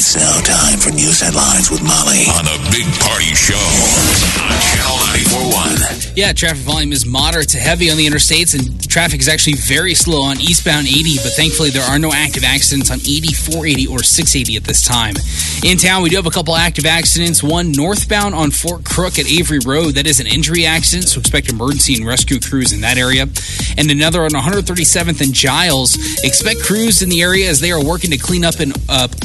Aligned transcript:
It's 0.00 0.16
now 0.16 0.40
time 0.40 0.78
for 0.78 0.88
news 0.96 1.20
headlines 1.20 1.70
with 1.70 1.82
Molly 1.82 2.24
on 2.32 2.46
the 2.46 2.56
Big 2.72 2.88
Party 3.04 3.34
Show 3.36 3.52
on 4.40 4.56
Channel 4.72 4.96
941. 5.28 6.16
Yeah, 6.16 6.32
traffic 6.32 6.64
volume 6.64 6.92
is 6.92 7.04
moderate 7.04 7.50
to 7.50 7.58
heavy 7.58 7.90
on 7.90 7.98
the 7.98 8.06
interstates, 8.06 8.58
and 8.58 8.80
traffic 8.88 9.20
is 9.20 9.28
actually 9.28 9.56
very 9.56 9.92
slow 9.92 10.22
on 10.22 10.40
eastbound 10.40 10.86
80, 10.86 11.16
but 11.16 11.36
thankfully 11.36 11.68
there 11.68 11.84
are 11.84 11.98
no 11.98 12.14
active 12.14 12.44
accidents 12.44 12.90
on 12.90 12.96
80, 12.96 13.34
480, 13.34 13.86
or 13.88 14.02
680 14.02 14.56
at 14.56 14.64
this 14.64 14.80
time. 14.80 15.16
In 15.68 15.76
town, 15.76 16.02
we 16.02 16.08
do 16.08 16.16
have 16.16 16.24
a 16.24 16.30
couple 16.30 16.56
active 16.56 16.86
accidents. 16.86 17.42
One 17.42 17.70
northbound 17.70 18.34
on 18.34 18.52
Fort 18.52 18.86
Crook 18.86 19.18
at 19.18 19.30
Avery 19.30 19.60
Road. 19.60 19.96
That 19.96 20.06
is 20.06 20.18
an 20.18 20.26
injury 20.26 20.64
accident, 20.64 21.10
so 21.10 21.20
expect 21.20 21.50
emergency 21.50 21.96
and 21.96 22.06
rescue 22.06 22.40
crews 22.40 22.72
in 22.72 22.80
that 22.80 22.96
area. 22.96 23.26
And 23.78 23.90
another 23.90 24.24
on 24.24 24.30
137th 24.30 25.20
and 25.20 25.32
Giles. 25.32 25.96
Expect 26.24 26.60
crews 26.62 27.02
in 27.02 27.08
the 27.08 27.22
area 27.22 27.48
as 27.48 27.60
they 27.60 27.72
are 27.72 27.82
working 27.82 28.10
to 28.10 28.18
clean 28.18 28.44
up 28.44 28.60
an 28.60 28.72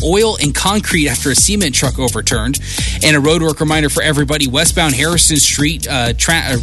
oil 0.04 0.38
and 0.41 0.54
concrete 0.54 1.08
after 1.08 1.31
a 1.31 1.35
cement 1.35 1.76
truck 1.76 1.99
overturned. 1.99 2.59
And 3.04 3.15
a 3.15 3.20
roadwork 3.20 3.60
reminder 3.60 3.90
for 3.90 4.04
everybody 4.04 4.48
westbound 4.48 4.96
Harrison 4.96 5.37
Street. 5.37 5.87
Uh, 5.87 6.13
uh, 6.27 6.57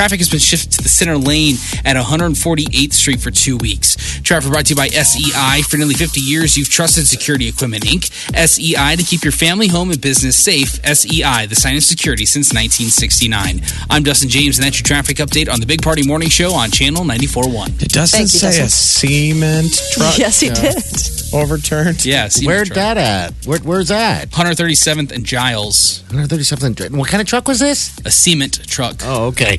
Traffic 0.00 0.20
has 0.20 0.30
been 0.30 0.40
shifted 0.40 0.72
to 0.72 0.82
the 0.82 0.88
center 0.88 1.18
lane 1.18 1.56
at 1.84 1.94
148th 1.94 2.94
Street 2.94 3.20
for 3.20 3.30
two 3.30 3.58
weeks. 3.58 4.18
Traffic 4.22 4.50
brought 4.50 4.64
to 4.64 4.70
you 4.70 4.76
by 4.76 4.88
SEI. 4.88 5.60
For 5.60 5.76
nearly 5.76 5.92
50 5.92 6.20
years, 6.22 6.56
you've 6.56 6.70
trusted 6.70 7.06
Security 7.06 7.46
Equipment 7.48 7.84
Inc. 7.84 8.10
SEI 8.34 8.96
to 8.96 9.02
keep 9.02 9.22
your 9.24 9.32
family, 9.32 9.68
home, 9.68 9.90
and 9.90 10.00
business 10.00 10.42
safe. 10.42 10.80
SEI, 10.86 11.44
the 11.44 11.54
sign 11.54 11.76
of 11.76 11.82
security 11.82 12.24
since 12.24 12.48
1969. 12.54 13.60
I'm 13.90 14.02
Dustin 14.02 14.30
James, 14.30 14.56
and 14.56 14.64
that's 14.64 14.78
your 14.80 14.86
traffic 14.86 15.18
update 15.18 15.52
on 15.52 15.60
the 15.60 15.66
Big 15.66 15.82
Party 15.82 16.02
Morning 16.06 16.30
Show 16.30 16.54
on 16.54 16.70
Channel 16.70 17.04
94.1. 17.04 17.82
It 17.82 17.90
doesn't 17.90 18.16
Thank 18.20 18.32
you, 18.32 18.38
say 18.38 18.58
Dustin. 18.58 18.64
a 18.64 18.70
cement 18.70 19.82
truck 19.92 20.16
Yes, 20.16 20.40
he 20.40 20.48
uh, 20.48 20.54
did. 20.54 21.34
overturned. 21.34 22.06
Yeah, 22.06 22.28
cement 22.28 22.46
Where'd 22.46 22.66
truck. 22.68 22.76
that 22.76 22.96
at? 22.96 23.46
Where, 23.46 23.58
where's 23.58 23.88
that? 23.88 24.30
137th 24.30 25.12
and 25.12 25.26
Giles, 25.26 26.00
130 26.04 26.42
something. 26.44 26.96
What 26.96 27.10
kind 27.10 27.20
of 27.20 27.28
truck 27.28 27.46
was 27.46 27.60
this? 27.60 27.94
a 28.06 28.10
cement 28.10 28.66
truck. 28.66 29.02
Oh, 29.04 29.26
okay. 29.26 29.58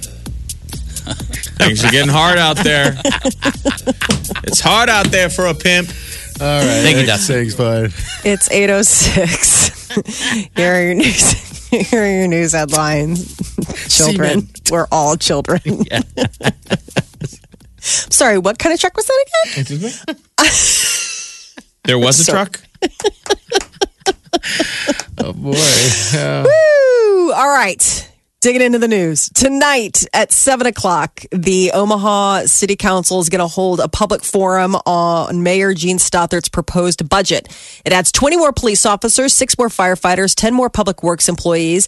Things 1.61 1.83
are 1.83 1.91
getting 1.91 2.11
hard 2.11 2.37
out 2.37 2.57
there. 2.57 2.93
it's 4.45 4.59
hard 4.59 4.89
out 4.89 5.07
there 5.07 5.29
for 5.29 5.45
a 5.47 5.53
pimp. 5.53 5.89
All 6.39 6.59
right. 6.59 6.81
Thank 6.81 6.97
you, 6.97 7.05
Dustin. 7.05 7.35
Thanks, 7.35 7.55
bud. 7.55 7.93
It's 8.25 8.49
806. 8.51 9.91
Here 10.55 10.73
are 10.75 10.81
your 10.83 10.93
news. 10.95 11.67
Here 11.69 12.03
are 12.03 12.07
your 12.19 12.27
news 12.27 12.53
headlines. 12.53 13.35
Children. 13.95 14.47
We're 14.71 14.87
all 14.91 15.15
children. 15.17 15.59
Sorry, 17.79 18.37
what 18.37 18.57
kind 18.59 18.73
of 18.73 18.79
truck 18.79 18.95
was 18.95 19.05
that 19.07 19.25
again? 19.45 19.65
There 21.83 21.97
was 21.99 22.19
a 22.19 22.23
So- 22.23 22.31
truck. 22.33 22.61
Oh, 25.23 25.33
boy. 25.33 25.53
Yeah. 26.13 26.43
Woo! 26.43 27.31
Uh, 27.31 27.35
all 27.35 27.49
right. 27.49 28.10
Digging 28.41 28.63
into 28.63 28.79
the 28.79 28.87
news. 28.87 29.29
Tonight 29.29 30.03
at 30.13 30.31
7 30.31 30.65
o'clock, 30.65 31.23
the 31.31 31.69
Omaha 31.75 32.47
City 32.47 32.75
Council 32.75 33.19
is 33.19 33.29
going 33.29 33.37
to 33.37 33.45
hold 33.45 33.79
a 33.79 33.87
public 33.87 34.23
forum 34.23 34.73
on 34.87 35.43
Mayor 35.43 35.75
Jean 35.75 35.99
Stothert's 35.99 36.49
proposed 36.49 37.07
budget. 37.07 37.47
It 37.85 37.93
adds 37.93 38.11
20 38.11 38.37
more 38.37 38.51
police 38.51 38.83
officers, 38.83 39.31
six 39.31 39.55
more 39.59 39.69
firefighters, 39.69 40.33
10 40.33 40.55
more 40.55 40.71
public 40.71 41.03
works 41.03 41.29
employees. 41.29 41.87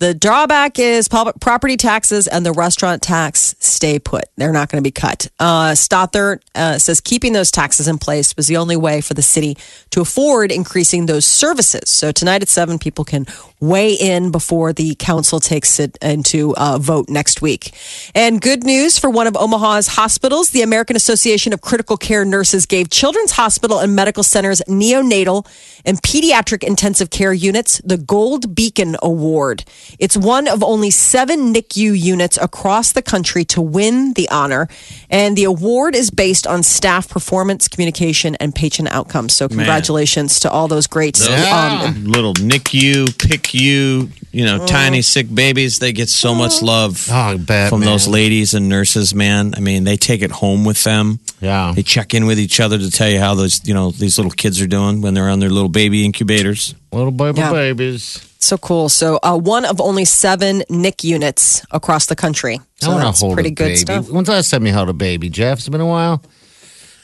The 0.00 0.12
drawback 0.12 0.78
is 0.78 1.08
property 1.08 1.76
taxes 1.78 2.26
and 2.26 2.44
the 2.44 2.52
restaurant 2.52 3.00
tax 3.00 3.54
stay 3.60 3.98
put. 3.98 4.24
They're 4.36 4.52
not 4.52 4.68
going 4.68 4.82
to 4.82 4.86
be 4.86 4.90
cut. 4.90 5.28
Uh, 5.38 5.70
Stothert 5.72 6.40
uh, 6.54 6.78
says 6.78 7.00
keeping 7.00 7.32
those 7.32 7.52
taxes 7.52 7.86
in 7.86 7.98
place 7.98 8.36
was 8.36 8.48
the 8.48 8.56
only 8.56 8.76
way 8.76 9.00
for 9.00 9.14
the 9.14 9.22
city 9.22 9.56
to 9.90 10.00
afford 10.00 10.50
increasing 10.50 11.06
those 11.06 11.24
services. 11.24 11.88
So 11.88 12.10
tonight 12.10 12.42
at 12.42 12.48
7, 12.48 12.78
people 12.78 13.04
can 13.04 13.24
weigh 13.68 13.94
in 13.94 14.30
before 14.30 14.72
the 14.72 14.94
council 14.96 15.40
takes 15.40 15.78
it 15.80 15.96
into 16.02 16.54
uh, 16.56 16.78
vote 16.78 17.08
next 17.08 17.42
week. 17.42 17.74
And 18.14 18.40
good 18.40 18.64
news 18.64 18.98
for 18.98 19.10
one 19.10 19.26
of 19.26 19.36
Omaha's 19.36 19.88
hospitals. 19.88 20.50
The 20.50 20.62
American 20.62 20.96
Association 20.96 21.52
of 21.52 21.60
Critical 21.60 21.96
Care 21.96 22.24
Nurses 22.24 22.66
gave 22.66 22.90
Children's 22.90 23.32
Hospital 23.32 23.78
and 23.78 23.94
Medical 23.94 24.22
Centers 24.22 24.60
neonatal 24.68 25.46
and 25.84 26.00
pediatric 26.02 26.62
intensive 26.62 27.10
care 27.10 27.32
units 27.32 27.80
the 27.84 27.98
Gold 27.98 28.54
Beacon 28.54 28.96
Award. 29.02 29.64
It's 29.98 30.16
one 30.16 30.48
of 30.48 30.62
only 30.62 30.90
seven 30.90 31.52
NICU 31.52 31.98
units 31.98 32.38
across 32.38 32.92
the 32.92 33.02
country 33.02 33.44
to 33.46 33.60
win 33.60 34.14
the 34.14 34.28
honor. 34.30 34.68
And 35.10 35.36
the 35.36 35.44
award 35.44 35.94
is 35.94 36.10
based 36.10 36.46
on 36.46 36.62
staff 36.62 37.08
performance, 37.08 37.68
communication, 37.68 38.34
and 38.36 38.54
patient 38.54 38.88
outcomes. 38.88 39.34
So, 39.34 39.48
congratulations 39.48 40.40
to 40.40 40.50
all 40.50 40.68
those 40.68 40.86
greats. 40.86 41.28
Um, 41.28 42.04
Little 42.04 42.34
NICU, 42.34 43.04
PICU, 43.04 43.53
you 43.54 44.10
you 44.32 44.44
know, 44.44 44.66
tiny 44.66 45.00
sick 45.00 45.32
babies. 45.32 45.78
They 45.78 45.92
get 45.92 46.08
so 46.08 46.34
much 46.34 46.60
love 46.60 47.06
Oh, 47.10 47.38
bet, 47.38 47.70
from 47.70 47.80
those 47.82 48.08
ladies 48.08 48.52
and 48.54 48.68
nurses, 48.68 49.14
man. 49.14 49.54
I 49.56 49.60
mean, 49.60 49.84
they 49.84 49.96
take 49.96 50.22
it 50.22 50.32
home 50.32 50.64
with 50.64 50.82
them. 50.82 51.20
Yeah. 51.40 51.72
They 51.74 51.82
check 51.84 52.14
in 52.14 52.26
with 52.26 52.40
each 52.40 52.58
other 52.58 52.76
to 52.78 52.90
tell 52.90 53.08
you 53.08 53.20
how 53.20 53.34
those, 53.36 53.64
you 53.66 53.72
know, 53.74 53.92
these 53.92 54.18
little 54.18 54.32
kids 54.32 54.60
are 54.60 54.66
doing 54.66 55.02
when 55.02 55.14
they're 55.14 55.28
on 55.28 55.38
their 55.38 55.50
little 55.50 55.68
baby 55.68 56.04
incubators. 56.04 56.74
Little 56.92 57.12
baby 57.12 57.38
Yeah. 57.38 57.52
babies. 57.52 58.28
So 58.40 58.58
cool. 58.58 58.88
So 58.88 59.18
uh, 59.22 59.38
one 59.38 59.64
of 59.64 59.80
only 59.80 60.04
seven 60.04 60.64
NIC 60.68 61.04
units 61.04 61.64
across 61.70 62.06
the 62.06 62.16
country. 62.16 62.60
So 62.80 62.88
I 62.90 62.94
want 62.94 63.04
that's 63.04 63.20
to 63.20 63.24
hold 63.26 63.34
pretty 63.36 63.50
a 63.50 63.52
good 63.52 63.64
baby. 63.66 63.76
stuff. 63.76 64.10
When's 64.10 64.26
the 64.26 64.32
last 64.32 64.50
time 64.50 64.66
you 64.66 64.72
held 64.72 64.88
a 64.88 64.92
baby, 64.92 65.28
Jeff? 65.30 65.58
It's 65.58 65.68
been 65.68 65.80
a 65.80 65.86
while. 65.86 66.22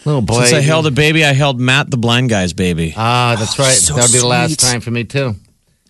Little 0.05 0.23
boy. 0.23 0.41
Since 0.47 0.53
I 0.55 0.61
held 0.61 0.87
a 0.87 0.91
baby, 0.91 1.25
I 1.25 1.33
held 1.33 1.61
Matt, 1.61 1.91
the 1.91 1.97
blind 1.99 2.29
guy's 2.31 2.53
baby. 2.55 2.93
Ah, 2.97 3.37
that's 3.39 3.59
right. 3.59 3.73
so 3.75 3.95
that 3.95 4.03
would 4.03 4.13
be 4.13 4.19
the 4.19 4.27
last 4.27 4.59
time 4.59 4.81
for 4.81 4.91
me, 4.91 5.05
too. 5.05 5.37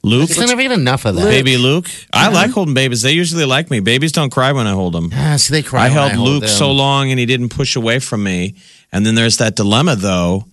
Luke, 0.02 0.30
I 0.38 0.46
never 0.46 0.62
get 0.62 0.72
enough 0.72 1.04
of 1.04 1.16
that. 1.16 1.24
baby 1.24 1.56
Luke. 1.58 1.88
I 2.12 2.28
like 2.28 2.50
holding 2.50 2.74
babies. 2.74 3.02
They 3.02 3.12
usually 3.12 3.44
like 3.44 3.70
me. 3.70 3.80
Babies 3.80 4.12
don't 4.12 4.30
cry 4.30 4.52
when 4.52 4.66
I 4.66 4.72
hold 4.72 4.94
them. 4.94 5.10
Ah, 5.14 5.36
see, 5.36 5.52
they 5.52 5.62
cry. 5.62 5.80
I 5.80 5.84
when 5.88 5.92
held 5.92 6.12
hold 6.12 6.28
Luke 6.28 6.40
them. 6.42 6.48
so 6.50 6.72
long 6.72 7.10
and 7.10 7.18
he 7.20 7.26
didn't 7.26 7.50
push 7.50 7.76
away 7.76 7.98
from 7.98 8.22
me. 8.24 8.54
And 8.92 9.04
then 9.04 9.14
there's 9.14 9.36
that 9.36 9.56
dilemma 9.56 9.96
though, 9.96 10.44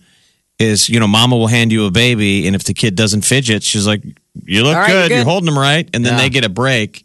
is 0.58 0.88
you 0.88 1.00
know, 1.00 1.08
mama 1.08 1.36
will 1.36 1.46
hand 1.46 1.72
you 1.72 1.86
a 1.86 1.90
baby 1.90 2.46
and 2.46 2.54
if 2.54 2.64
the 2.64 2.74
kid 2.74 2.94
doesn't 2.94 3.22
fidget, 3.22 3.62
she's 3.62 3.86
like, 3.86 4.02
You 4.44 4.64
look 4.64 4.76
All 4.76 4.82
right, 4.82 4.88
good, 4.88 5.10
you're 5.10 5.18
you're, 5.18 5.24
good." 5.24 5.30
holding 5.30 5.46
them 5.46 5.58
right. 5.58 5.88
And 5.94 6.04
then 6.04 6.14
Yeah. 6.14 6.22
they 6.22 6.28
get 6.30 6.44
a 6.44 6.48
break. 6.50 7.04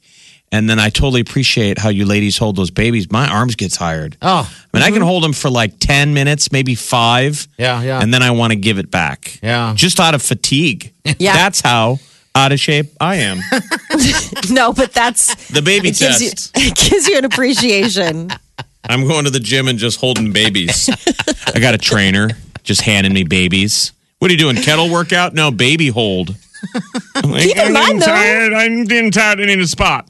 And 0.51 0.69
then 0.69 0.79
I 0.79 0.89
totally 0.89 1.21
appreciate 1.21 1.79
how 1.79 1.89
you 1.89 2.05
ladies 2.05 2.37
hold 2.37 2.55
those 2.57 2.69
babies. 2.69 3.09
My 3.11 3.27
arms 3.27 3.55
get 3.55 3.71
tired. 3.71 4.17
Oh, 4.21 4.47
I 4.71 4.77
mean, 4.77 4.83
I 4.83 4.91
can 4.91 5.01
hold 5.01 5.23
them 5.23 5.33
for 5.33 5.49
like 5.49 5.79
10 5.79 6.13
minutes, 6.13 6.51
maybe 6.51 6.75
five. 6.75 7.47
Yeah, 7.57 7.81
yeah. 7.81 7.99
And 7.99 8.13
then 8.13 8.21
I 8.21 8.29
want 8.31 8.51
to 8.51 8.55
give 8.55 8.77
it 8.77 8.91
back. 8.91 9.39
Yeah. 9.41 9.73
Just 9.75 9.99
out 9.99 10.13
of 10.13 10.21
fatigue. 10.21 10.91
Yeah. 11.17 11.33
That's 11.33 11.59
how 11.61 11.97
out 12.35 12.51
of 12.51 12.59
shape 12.59 12.87
I 12.99 13.15
am. 13.17 13.39
No, 14.49 14.73
but 14.73 14.91
that's 14.93 15.33
The 15.47 15.61
baby 15.61 15.89
it 15.89 15.97
gives 15.97 16.21
you 16.21 16.29
test. 16.31 16.51
it 16.55 16.75
gives 16.75 17.07
you 17.07 17.17
an 17.17 17.25
appreciation. 17.25 18.29
I'm 18.83 19.07
going 19.07 19.23
to 19.25 19.29
the 19.31 19.39
gym 19.39 19.67
and 19.67 19.79
just 19.79 19.99
holding 19.99 20.33
babies. 20.33 20.89
I 21.55 21.59
got 21.59 21.73
a 21.73 21.77
trainer 21.77 22.31
just 22.63 22.81
handing 22.81 23.13
me 23.13 23.23
babies. 23.23 23.93
What 24.19 24.29
are 24.29 24.33
you 24.33 24.37
doing? 24.39 24.55
Kettle 24.57 24.89
workout? 24.91 25.33
No, 25.33 25.51
baby 25.51 25.87
hold. 25.87 26.35
Keep 27.21 27.57
in 27.57 27.73
mind, 27.73 28.01
though- 28.01 28.07
I'm 28.11 28.83
getting 28.85 29.11
tired. 29.11 29.39
I 29.39 29.45
need 29.45 29.59
a 29.59 29.67
spot. 29.67 30.09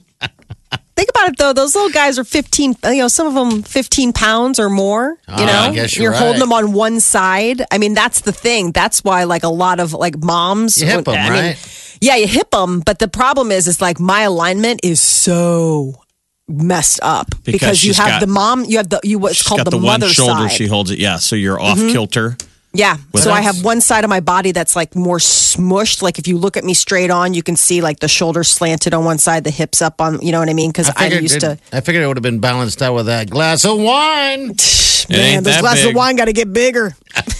Think 0.95 1.09
about 1.09 1.29
it 1.29 1.37
though; 1.39 1.53
those 1.53 1.73
little 1.73 1.89
guys 1.89 2.19
are 2.19 2.23
fifteen. 2.23 2.75
You 2.85 2.97
know, 2.97 3.07
some 3.07 3.25
of 3.25 3.33
them 3.33 3.63
fifteen 3.63 4.13
pounds 4.13 4.59
or 4.59 4.69
more. 4.69 5.17
You 5.27 5.33
Ah, 5.33 5.45
know, 5.45 5.71
I 5.71 5.73
guess 5.73 5.97
you're 5.97 6.11
holding 6.11 6.33
right. 6.33 6.39
them 6.39 6.53
on 6.53 6.71
one 6.73 6.99
side. 6.99 7.63
I 7.71 7.79
mean, 7.79 7.95
that's 7.95 8.21
the 8.21 8.31
thing. 8.31 8.71
That's 8.71 9.03
why, 9.03 9.23
like 9.23 9.41
a 9.43 9.49
lot 9.49 9.79
of 9.79 9.93
like 9.93 10.17
moms, 10.23 10.77
You 10.77 10.85
hip 10.85 11.07
'em, 11.07 11.15
I 11.15 11.23
mean, 11.23 11.31
right? 11.31 11.72
Yeah, 12.03 12.15
you 12.15 12.27
hip 12.27 12.51
them. 12.51 12.81
But 12.81 12.99
the 12.99 13.07
problem 13.07 13.51
is, 13.51 13.67
it's 13.67 13.81
like 13.81 13.99
my 13.99 14.21
alignment 14.21 14.81
is 14.83 15.01
so 15.01 16.03
messed 16.47 16.99
up 17.01 17.27
Because 17.43 17.83
you 17.83 17.93
have 17.93 18.07
got- 18.07 18.19
the 18.19 18.27
mom, 18.27 18.65
you 18.65 18.77
have 18.77 18.89
the 18.89 18.99
you 19.03 19.17
what's 19.17 19.41
called 19.41 19.65
the, 19.65 19.71
the, 19.71 19.77
one 19.77 20.01
shoulder 20.01 20.49
side. 20.49 20.51
she 20.51 20.67
holds 20.67 20.91
it. 20.91 20.99
Yeah, 20.99 21.17
so 21.17 21.35
you're 21.35 21.59
off 21.59 21.77
mm-hmm. 21.77 21.89
kilter. 21.89 22.37
Yeah. 22.75 22.97
What 23.11 23.21
so 23.23 23.31
I 23.31 23.41
have 23.41 23.63
one 23.63 23.81
side 23.81 24.03
of 24.03 24.09
my 24.09 24.19
body 24.19 24.51
that's 24.51 24.75
like 24.75 24.95
more 24.95 25.19
smushed. 25.19 26.01
Like 26.01 26.17
if 26.17 26.27
you 26.27 26.37
look 26.39 26.57
at 26.57 26.63
me 26.63 26.73
straight 26.73 27.11
on, 27.11 27.33
you 27.35 27.43
can 27.43 27.55
see 27.55 27.81
like 27.81 27.99
the 27.99 28.07
shoulders 28.07 28.49
slanted 28.49 28.93
on 28.95 29.05
one 29.05 29.19
side, 29.19 29.43
the 29.43 29.51
hips 29.51 29.81
up 29.81 30.01
on, 30.01 30.19
you 30.21 30.31
know 30.31 30.39
what 30.39 30.49
I 30.49 30.53
mean? 30.53 30.71
Because 30.71 30.91
I'm 30.95 31.11
used 31.21 31.35
it, 31.35 31.39
to, 31.41 31.57
I 31.71 31.81
figured 31.81 32.03
it 32.03 32.07
would 32.07 32.17
have 32.17 32.23
been 32.23 32.39
balanced 32.39 32.81
out 32.81 32.95
with 32.95 33.05
that 33.05 33.29
glass 33.29 33.63
of 33.63 33.77
wine. 33.77 34.55
Man, 35.09 35.19
ain't 35.19 35.43
those 35.43 35.59
glasses 35.59 35.83
big. 35.83 35.91
of 35.91 35.97
wine 35.97 36.15
got 36.15 36.25
to 36.25 36.33
get 36.33 36.51
bigger. 36.51 36.95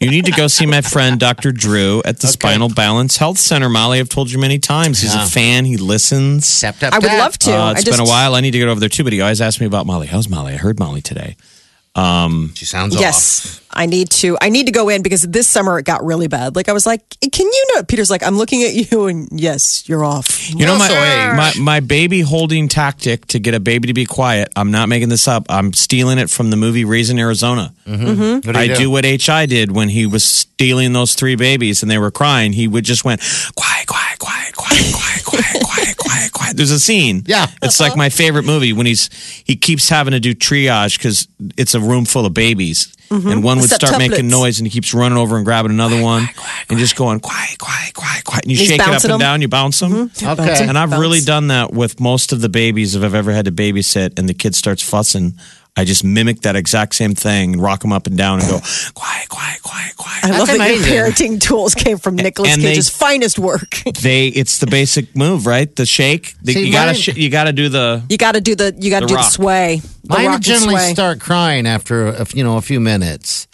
You 0.00 0.10
need 0.10 0.26
to 0.26 0.30
go 0.30 0.46
see 0.46 0.64
my 0.64 0.80
friend 0.80 1.18
Dr. 1.18 1.50
Drew 1.50 2.02
at 2.04 2.20
the 2.20 2.28
Spinal 2.28 2.68
Balance 2.68 3.16
Health 3.16 3.36
Center. 3.36 3.68
Molly, 3.68 3.98
I've 3.98 4.08
told 4.08 4.30
you 4.30 4.38
many 4.38 4.60
times. 4.60 5.00
He's 5.00 5.12
Yeah. 5.12 5.24
a 5.24 5.26
fan. 5.26 5.64
He 5.64 5.76
listens. 5.76 6.60
Tap, 6.60 6.76
tap, 6.78 6.92
I 6.92 7.00
would 7.00 7.10
love 7.10 7.36
to. 7.38 7.52
Uh, 7.52 7.56
I 7.56 7.70
it's 7.72 7.82
just, 7.82 7.98
been 7.98 8.06
a 8.06 8.08
while. 8.08 8.36
I 8.36 8.40
need 8.40 8.52
to 8.52 8.58
get 8.58 8.68
over 8.68 8.78
there 8.78 8.88
too, 8.88 9.02
but 9.02 9.12
he 9.12 9.20
always 9.20 9.40
asks 9.40 9.60
me 9.60 9.66
about 9.66 9.86
Molly. 9.86 10.06
How's 10.06 10.28
Molly? 10.28 10.54
I 10.54 10.56
heard 10.56 10.78
Molly 10.78 11.02
today. 11.02 11.36
Um, 11.96 12.52
She 12.54 12.64
sounds 12.64 12.94
off. 12.94 13.00
Yes, 13.68 13.80
I 13.80 13.86
need 13.86 14.10
to. 14.10 14.36
I 14.40 14.48
need 14.48 14.66
to 14.66 14.72
go 14.72 14.88
in 14.88 15.02
because 15.02 15.22
this 15.22 15.46
summer 15.46 15.78
it 15.78 15.84
got 15.84 16.04
really 16.04 16.28
bad. 16.28 16.56
Like 16.56 16.68
I 16.68 16.72
was 16.72 16.86
like, 16.86 17.02
"Can 17.20 17.46
you 17.46 17.66
know?" 17.74 17.82
Peter's 17.82 18.10
like, 18.10 18.22
"I'm 18.22 18.36
looking 18.36 18.62
at 18.62 18.74
you, 18.74 19.06
and 19.06 19.28
yes, 19.32 19.88
you're 19.88 20.04
off." 20.04 20.50
You 20.50 20.66
know 20.66 20.78
my, 20.78 21.34
my 21.36 21.52
my 21.60 21.80
baby 21.80 22.20
holding 22.20 22.68
tactic 22.68 23.26
to 23.28 23.38
get 23.38 23.54
a 23.54 23.60
baby 23.60 23.88
to 23.88 23.94
be 23.94 24.06
quiet. 24.06 24.48
I'm 24.56 24.70
not 24.70 24.88
making 24.88 25.08
this 25.08 25.28
up. 25.28 25.46
I'm 25.48 25.72
stealing 25.72 26.18
it 26.18 26.30
from 26.30 26.50
the 26.50 26.56
movie 26.56 26.84
Raising 26.84 27.18
Arizona. 27.18 27.72
Mm-hmm. 27.86 28.06
Mm-hmm. 28.06 28.46
What 28.48 28.52
do 28.52 28.58
I 28.58 28.62
you 28.64 28.76
do 28.76 28.90
what 28.90 29.04
HI 29.04 29.46
did 29.46 29.72
when 29.72 29.88
he 29.88 30.06
was 30.06 30.24
stealing 30.58 30.92
those 30.92 31.14
three 31.14 31.36
babies 31.36 31.82
and 31.82 31.90
they 31.90 31.98
were 31.98 32.10
crying. 32.10 32.52
He 32.52 32.66
would 32.66 32.84
just 32.84 33.04
went 33.04 33.20
quiet, 33.54 33.86
quiet, 33.86 34.18
quiet, 34.18 34.56
quiet, 34.56 34.92
quiet, 34.92 35.24
quiet, 35.24 35.62
quiet, 35.62 35.96
quiet, 35.96 36.32
quiet. 36.32 36.56
There's 36.56 36.72
a 36.72 36.80
scene. 36.80 37.22
Yeah. 37.26 37.46
it's 37.62 37.78
like 37.78 37.96
my 37.96 38.08
favorite 38.08 38.44
movie 38.44 38.72
when 38.72 38.86
he's 38.86 39.08
he 39.44 39.54
keeps 39.54 39.88
having 39.88 40.12
to 40.12 40.20
do 40.20 40.34
triage 40.34 40.98
because 40.98 41.28
it's 41.56 41.74
a 41.74 41.80
room 41.80 42.04
full 42.06 42.26
of 42.26 42.34
babies. 42.34 42.92
Mm-hmm. 43.10 43.28
And 43.28 43.44
one 43.44 43.57
would 43.60 43.70
start 43.70 43.98
making 43.98 44.28
noise, 44.28 44.58
and 44.58 44.66
he 44.66 44.70
keeps 44.70 44.92
running 44.94 45.18
over 45.18 45.36
and 45.36 45.44
grabbing 45.44 45.70
another 45.72 46.00
one, 46.02 46.26
and 46.68 46.78
just 46.78 46.96
going 46.96 47.20
quiet, 47.20 47.58
quiet, 47.58 47.94
quiet, 47.94 48.24
quiet. 48.24 48.44
And 48.44 48.52
you 48.52 48.58
He's 48.58 48.68
shake 48.68 48.80
it 48.80 48.86
up 48.88 49.02
and 49.04 49.12
them. 49.12 49.20
down, 49.20 49.40
you 49.42 49.48
bounce 49.48 49.78
them. 49.80 50.08
Mm-hmm. 50.08 50.40
Okay. 50.40 50.66
And 50.68 50.78
I've 50.78 50.90
Bounce. 50.90 51.00
really 51.00 51.20
done 51.20 51.48
that 51.48 51.72
with 51.72 52.00
most 52.00 52.32
of 52.32 52.40
the 52.40 52.48
babies 52.48 52.94
if 52.94 53.02
I've 53.02 53.14
ever 53.14 53.32
had 53.32 53.44
to 53.46 53.52
babysit 53.52 54.18
and 54.18 54.28
the 54.28 54.34
kid 54.34 54.54
starts 54.54 54.82
fussing. 54.82 55.34
I 55.76 55.84
just 55.84 56.02
mimic 56.02 56.40
that 56.40 56.56
exact 56.56 56.96
same 56.96 57.14
thing 57.14 57.52
and 57.52 57.62
rock 57.62 57.82
them 57.82 57.92
up 57.92 58.08
and 58.08 58.18
down 58.18 58.40
and 58.40 58.48
go, 58.50 58.58
quiet, 58.94 59.28
quiet, 59.28 59.62
quiet, 59.62 59.96
quiet. 59.96 60.24
I 60.24 60.30
love 60.36 60.48
That's 60.48 60.58
that 60.58 60.90
your 60.92 61.06
amazing. 61.06 61.36
parenting 61.36 61.40
tools 61.40 61.76
came 61.76 61.98
from 61.98 62.16
Nicolas 62.16 62.52
and 62.52 62.60
they- 62.60 62.70
Cage's 62.70 62.88
finest 62.90 63.38
work. 63.38 63.76
They, 64.02 64.26
it's 64.28 64.58
the 64.58 64.66
basic 64.66 65.14
move, 65.16 65.46
right? 65.46 65.74
The 65.74 65.84
shake. 65.86 66.34
The, 66.42 66.52
See, 66.52 66.66
you 66.66 66.72
gotta, 66.72 66.94
sh- 66.94 67.16
you 67.16 67.30
gotta 67.30 67.52
do 67.52 67.68
the. 67.68 68.02
You 68.08 68.16
got 68.16 68.32
to 68.32 68.40
do 68.40 68.54
the. 68.54 68.74
You 68.78 68.90
got 68.90 69.00
to 69.00 69.06
The 69.06 69.10
do 69.10 69.14
rock. 69.16 69.24
the 69.26 69.30
sway. 69.30 69.76
The 70.04 70.08
Mine 70.08 70.18
rock 70.26 70.26
would 70.26 70.34
and 70.36 70.44
generally 70.44 70.76
sway. 70.76 70.92
start 70.94 71.20
crying 71.20 71.66
after 71.66 72.06
a, 72.08 72.26
you 72.34 72.44
know 72.44 72.56
a 72.56 72.60
few 72.62 72.78
minutes. 72.80 73.47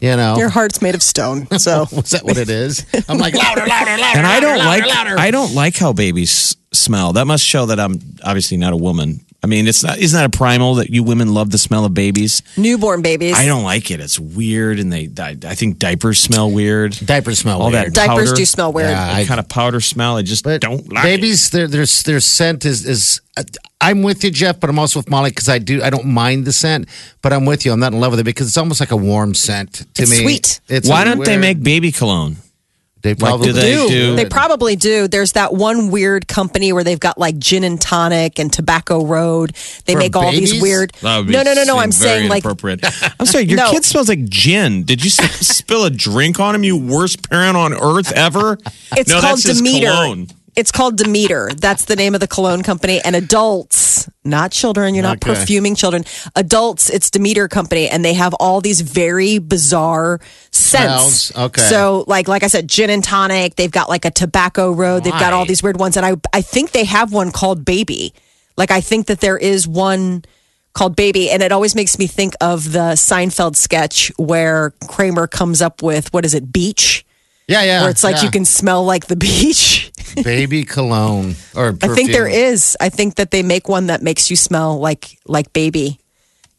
You 0.00 0.16
know, 0.16 0.36
Your 0.38 0.48
heart's 0.48 0.80
made 0.82 0.94
of 0.94 1.02
stone, 1.02 1.46
so 1.58 1.82
is 1.92 2.10
that 2.10 2.24
what 2.24 2.36
it 2.36 2.48
is? 2.48 2.86
I'm 3.08 3.18
like 3.18 3.34
louder, 3.34 3.66
louder, 3.66 3.96
louder. 4.00 4.18
And 4.18 4.26
I 4.26 4.40
don't 4.40 4.58
louder, 4.58 4.86
like. 4.86 4.94
louder. 4.94 5.18
I 5.18 5.30
don't 5.30 5.54
like 5.54 5.76
how 5.76 5.92
babies 5.92 6.56
smell. 6.72 7.12
That 7.14 7.26
must 7.26 7.44
show 7.44 7.66
that 7.66 7.78
I'm 7.80 8.00
obviously 8.22 8.56
not 8.56 8.72
a 8.72 8.76
woman. 8.76 9.24
I 9.42 9.46
mean, 9.46 9.66
it's 9.66 9.82
not. 9.82 9.96
Isn't 9.98 10.18
that 10.18 10.26
a 10.26 10.36
primal 10.36 10.74
that 10.74 10.90
you 10.90 11.02
women 11.02 11.32
love 11.32 11.48
the 11.50 11.56
smell 11.56 11.86
of 11.86 11.94
babies? 11.94 12.42
newborn 12.58 13.00
babies. 13.00 13.34
I 13.38 13.46
don't 13.46 13.62
like 13.64 13.90
it. 13.90 13.98
It's 13.98 14.20
weird, 14.20 14.78
and 14.78 14.92
they. 14.92 15.08
I, 15.18 15.30
I 15.46 15.54
think 15.54 15.78
diapers 15.78 16.18
smell 16.18 16.50
weird. 16.50 16.92
Diapers 16.92 17.38
smell 17.38 17.62
All 17.62 17.70
weird. 17.70 17.86
that 17.86 17.94
Diapers 17.94 18.28
powder. 18.30 18.36
do 18.36 18.44
smell 18.44 18.70
weird. 18.72 18.90
Yeah. 18.90 19.06
That 19.06 19.16
I- 19.16 19.24
kind 19.24 19.40
of 19.40 19.48
powder 19.48 19.80
smell. 19.80 20.18
I 20.18 20.22
just 20.22 20.44
But 20.44 20.60
don't 20.60 20.92
like. 20.92 21.04
it. 21.04 21.06
babies, 21.08 21.48
their 21.50 21.66
their 21.68 21.86
their 22.04 22.20
scent 22.20 22.66
is 22.66 22.84
is. 22.86 23.20
I'm 23.80 24.02
with 24.02 24.22
you, 24.24 24.30
Jeff, 24.30 24.60
but 24.60 24.68
I'm 24.68 24.78
also 24.78 24.98
with 24.98 25.08
Molly 25.08 25.30
because 25.30 25.48
I 25.48 25.58
do 25.58 25.82
I 25.82 25.88
don't 25.88 26.04
mind 26.04 26.44
the 26.44 26.52
scent, 26.52 26.86
but 27.22 27.32
I'm 27.32 27.46
with 27.46 27.64
you. 27.64 27.72
I'm 27.72 27.80
not 27.80 27.94
in 27.94 28.00
love 28.00 28.10
with 28.10 28.20
it 28.20 28.24
because 28.24 28.46
it's 28.46 28.58
almost 28.58 28.80
like 28.80 28.90
a 28.90 28.96
warm 28.96 29.32
scent 29.34 29.86
to 29.94 30.02
It's 30.02 30.10
me. 30.10 30.18
sweet. 30.18 30.60
It's 30.68 30.86
Why 30.86 31.00
a 31.02 31.04
don't 31.06 31.24
they 31.24 31.32
weird- 31.38 31.40
make 31.40 31.62
baby 31.62 31.92
cologne? 31.92 32.36
They 33.02 33.14
probably 33.14 33.46
do 33.46 33.52
they 33.54 33.86
do- 33.88 34.16
They 34.16 34.26
probably 34.26 34.76
do. 34.76 35.08
There's 35.08 35.32
that 35.32 35.54
one 35.54 35.90
weird 35.90 36.28
company 36.28 36.72
where 36.72 36.84
they've 36.84 37.00
got 37.00 37.16
like 37.18 37.38
gin 37.38 37.64
and 37.64 37.80
tonic 37.80 38.38
and 38.38 38.52
Tobacco 38.52 39.04
Road. 39.06 39.54
They 39.86 39.94
For 39.94 39.98
make 40.00 40.16
all 40.16 40.30
these 40.30 40.60
weird. 40.60 40.92
That 41.00 41.16
would 41.18 41.26
be 41.28 41.32
No, 41.32 41.42
no, 41.42 41.54
no, 41.54 41.64
no. 41.64 41.78
I'm 41.78 41.92
very 41.92 42.10
saying 42.18 42.28
like 42.28 42.44
inappropriate. 42.44 42.80
I'm 43.18 43.26
sorry. 43.26 43.44
Your 43.44 43.56
No. 43.56 43.70
kid 43.70 43.84
smells 43.84 44.08
like 44.08 44.24
gin. 44.28 44.84
Did 44.84 45.02
you 45.02 45.10
spill 45.10 45.84
a 45.84 45.90
drink 45.90 46.38
on 46.40 46.54
him? 46.54 46.62
You 46.64 46.76
worst 46.76 47.28
parent 47.30 47.56
on 47.56 47.72
earth 47.72 48.12
ever. 48.12 48.58
it's 48.96 49.08
no, 49.10 49.20
called 49.20 49.38
that's 49.38 49.44
his 49.44 49.56
Demeter. 49.58 49.86
cologne. 49.86 50.28
It's 50.60 50.70
called 50.70 50.96
Demeter. 50.96 51.50
That's 51.56 51.86
the 51.86 51.96
name 51.96 52.14
of 52.14 52.20
the 52.20 52.26
cologne 52.28 52.62
company. 52.62 53.00
And 53.02 53.16
adults, 53.16 54.08
not 54.24 54.52
children, 54.52 54.94
you're 54.94 55.02
not 55.02 55.16
Okay. 55.16 55.34
perfuming 55.34 55.74
children. 55.74 56.04
Adults, 56.36 56.90
it's 56.90 57.10
Demeter 57.10 57.48
company, 57.48 57.88
and 57.88 58.04
they 58.04 58.12
have 58.14 58.34
all 58.34 58.60
these 58.60 58.82
very 58.82 59.38
bizarre 59.38 60.20
scents. 60.50 61.14
Smells. 61.30 61.32
Okay. 61.48 61.62
So, 61.62 62.04
like, 62.06 62.28
like 62.28 62.42
I 62.42 62.48
said, 62.48 62.68
gin 62.68 62.90
and 62.90 63.02
tonic. 63.02 63.56
They've 63.56 63.70
got 63.70 63.88
like 63.88 64.04
a 64.04 64.10
Tobacco 64.10 64.70
Road. 64.72 65.02
They've 65.04 65.12
got 65.12 65.32
all 65.32 65.46
these 65.46 65.62
weird 65.62 65.78
ones, 65.78 65.96
and 65.96 66.04
I, 66.04 66.14
I 66.32 66.42
think 66.42 66.72
they 66.72 66.84
have 66.84 67.12
one 67.12 67.32
called 67.32 67.64
Baby. 67.64 68.12
Like, 68.56 68.70
I 68.70 68.80
think 68.82 69.06
that 69.06 69.20
there 69.20 69.38
is 69.38 69.66
one 69.66 70.24
called 70.74 70.94
Baby, 70.94 71.30
and 71.30 71.42
it 71.42 71.52
always 71.52 71.74
makes 71.74 71.98
me 71.98 72.06
think 72.06 72.34
of 72.40 72.72
the 72.72 72.94
Seinfeld 72.94 73.56
sketch 73.56 74.12
where 74.18 74.72
Kramer 74.88 75.26
comes 75.26 75.62
up 75.62 75.82
with 75.82 76.12
what 76.12 76.24
is 76.24 76.34
it, 76.34 76.52
Beach, 76.52 77.04
Yeah, 77.48 77.62
yeah. 77.62 77.80
where 77.80 77.90
it's 77.90 78.04
like 78.04 78.16
yeah. 78.16 78.24
you 78.24 78.30
can 78.30 78.44
smell 78.44 78.84
like 78.84 79.06
the 79.06 79.16
beach. 79.26 79.89
baby 80.24 80.64
cologne 80.64 81.34
or 81.54 81.76
I 81.82 81.88
think 81.88 82.12
there 82.12 82.28
is. 82.28 82.76
I 82.80 82.88
think 82.88 83.16
that 83.16 83.30
they 83.30 83.42
make 83.42 83.68
one 83.68 83.86
that 83.86 84.02
makes 84.02 84.30
you 84.30 84.36
smell 84.36 84.78
like 84.78 85.18
like 85.26 85.52
baby. 85.52 85.98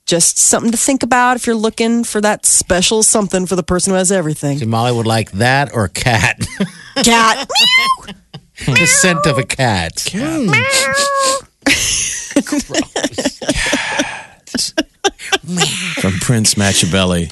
Just 0.05 0.37
something 0.37 0.71
to 0.71 0.77
think 0.77 1.03
about 1.03 1.37
if 1.37 1.45
you're 1.45 1.55
looking 1.55 2.03
for 2.03 2.19
that 2.21 2.45
special 2.45 3.03
something 3.03 3.45
for 3.45 3.55
the 3.55 3.63
person 3.63 3.91
who 3.91 3.97
has 3.97 4.11
everything. 4.11 4.57
See, 4.57 4.65
Molly 4.65 4.91
would 4.91 5.07
like 5.07 5.31
that 5.33 5.73
or 5.73 5.87
cat. 5.87 6.39
Cat. 7.03 7.47
the 8.65 8.85
scent 8.85 9.25
of 9.25 9.37
a 9.37 9.43
cat. 9.43 10.09
Hmm. 10.11 10.51
From 16.01 16.19
Prince 16.19 16.57
Machiavelli. 16.57 17.29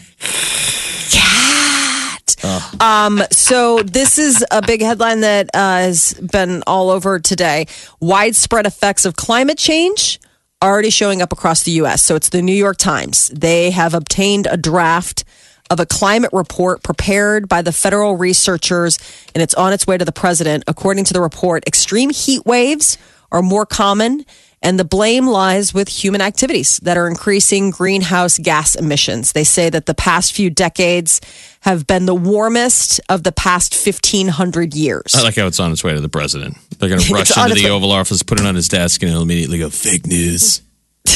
Um, 2.79 3.21
so 3.31 3.79
this 3.83 4.17
is 4.17 4.43
a 4.51 4.61
big 4.61 4.81
headline 4.81 5.21
that 5.21 5.49
uh, 5.53 5.57
has 5.57 6.13
been 6.13 6.63
all 6.65 6.89
over 6.89 7.19
today. 7.19 7.67
Widespread 7.99 8.65
effects 8.65 9.05
of 9.05 9.15
climate 9.15 9.57
change 9.57 10.19
already 10.61 10.89
showing 10.89 11.21
up 11.21 11.31
across 11.31 11.63
the 11.63 11.71
U.S. 11.71 12.01
So 12.01 12.15
it's 12.15 12.29
the 12.29 12.41
New 12.41 12.53
York 12.53 12.77
Times. 12.77 13.29
They 13.29 13.71
have 13.71 13.93
obtained 13.93 14.47
a 14.49 14.57
draft 14.57 15.23
of 15.69 15.79
a 15.79 15.85
climate 15.85 16.31
report 16.33 16.81
prepared 16.81 17.47
by 17.47 17.61
the 17.61 17.71
federal 17.71 18.17
researchers, 18.17 18.97
and 19.35 19.41
it's 19.41 19.53
on 19.53 19.71
its 19.71 19.85
way 19.85 19.97
to 19.97 20.05
the 20.05 20.11
president. 20.11 20.63
According 20.67 21.05
to 21.05 21.13
the 21.13 21.21
report, 21.21 21.67
extreme 21.67 22.09
heat 22.09 22.45
waves 22.45 22.97
are 23.31 23.41
more 23.41 23.65
common. 23.65 24.25
And 24.61 24.77
the 24.77 24.83
blame 24.83 25.25
lies 25.25 25.73
with 25.73 25.87
human 25.87 26.19
activities 26.19 26.79
that 26.83 26.97
are 26.97 27.07
increasing 27.07 27.69
greenhouse 27.71 28.37
gas 28.37 28.75
emissions. 28.75 29.31
They 29.31 29.45
say 29.45 29.69
that 29.69 29.85
the 29.85 29.93
past 29.93 30.33
few 30.33 30.49
decades 30.49 31.21
have 31.61 31.87
been 31.87 32.05
the 32.05 32.15
warmest 32.15 32.99
of 33.07 33.23
the 33.23 33.31
past 33.31 33.73
1,500 33.73 34.73
years. 34.73 35.15
I 35.15 35.21
like 35.23 35.35
how 35.35 35.47
it's 35.47 35.59
on 35.61 35.71
its 35.71 35.83
way 35.83 35.93
to 35.93 36.01
the 36.01 36.09
president. 36.09 36.57
They're 36.77 36.89
going 36.89 37.01
to 37.07 37.13
rush 37.13 37.37
into 37.37 37.55
the 37.55 37.63
way- 37.65 37.69
Oval 37.71 37.91
Office, 37.91 38.21
put 38.21 38.39
it 38.39 38.45
on 38.45 38.55
his 38.55 38.67
desk, 38.67 39.01
and 39.01 39.09
he'll 39.11 39.21
immediately 39.21 39.59
go 39.59 39.69
fake 39.69 40.05
news. 40.05 40.61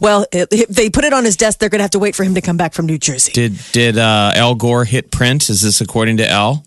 Well, 0.00 0.24
if 0.32 0.48
if 0.50 0.68
they 0.68 0.88
put 0.88 1.04
it 1.04 1.12
on 1.12 1.26
his 1.26 1.36
desk, 1.36 1.58
they're 1.58 1.68
going 1.68 1.80
to 1.80 1.84
have 1.84 1.90
to 1.90 1.98
wait 1.98 2.14
for 2.14 2.24
him 2.24 2.34
to 2.36 2.40
come 2.40 2.56
back 2.56 2.72
from 2.72 2.86
New 2.86 2.96
Jersey. 2.96 3.32
Did 3.32 3.58
did 3.72 3.98
uh, 3.98 4.32
Al 4.34 4.54
Gore 4.54 4.86
hit 4.86 5.10
print? 5.10 5.50
Is 5.50 5.60
this 5.60 5.82
according 5.82 6.16
to 6.16 6.26
Al? 6.26 6.64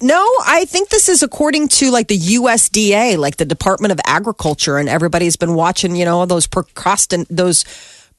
No, 0.00 0.24
I 0.46 0.64
think 0.64 0.90
this 0.90 1.08
is 1.08 1.22
according 1.22 1.68
to 1.68 1.90
like 1.90 2.06
the 2.06 2.18
USDA, 2.18 3.18
like 3.18 3.36
the 3.36 3.44
Department 3.44 3.92
of 3.92 4.00
Agriculture, 4.04 4.78
and 4.78 4.88
everybody's 4.88 5.36
been 5.36 5.54
watching, 5.54 5.96
you 5.96 6.04
know, 6.04 6.24
those 6.24 6.46
procrastin 6.46 7.26
those 7.28 7.64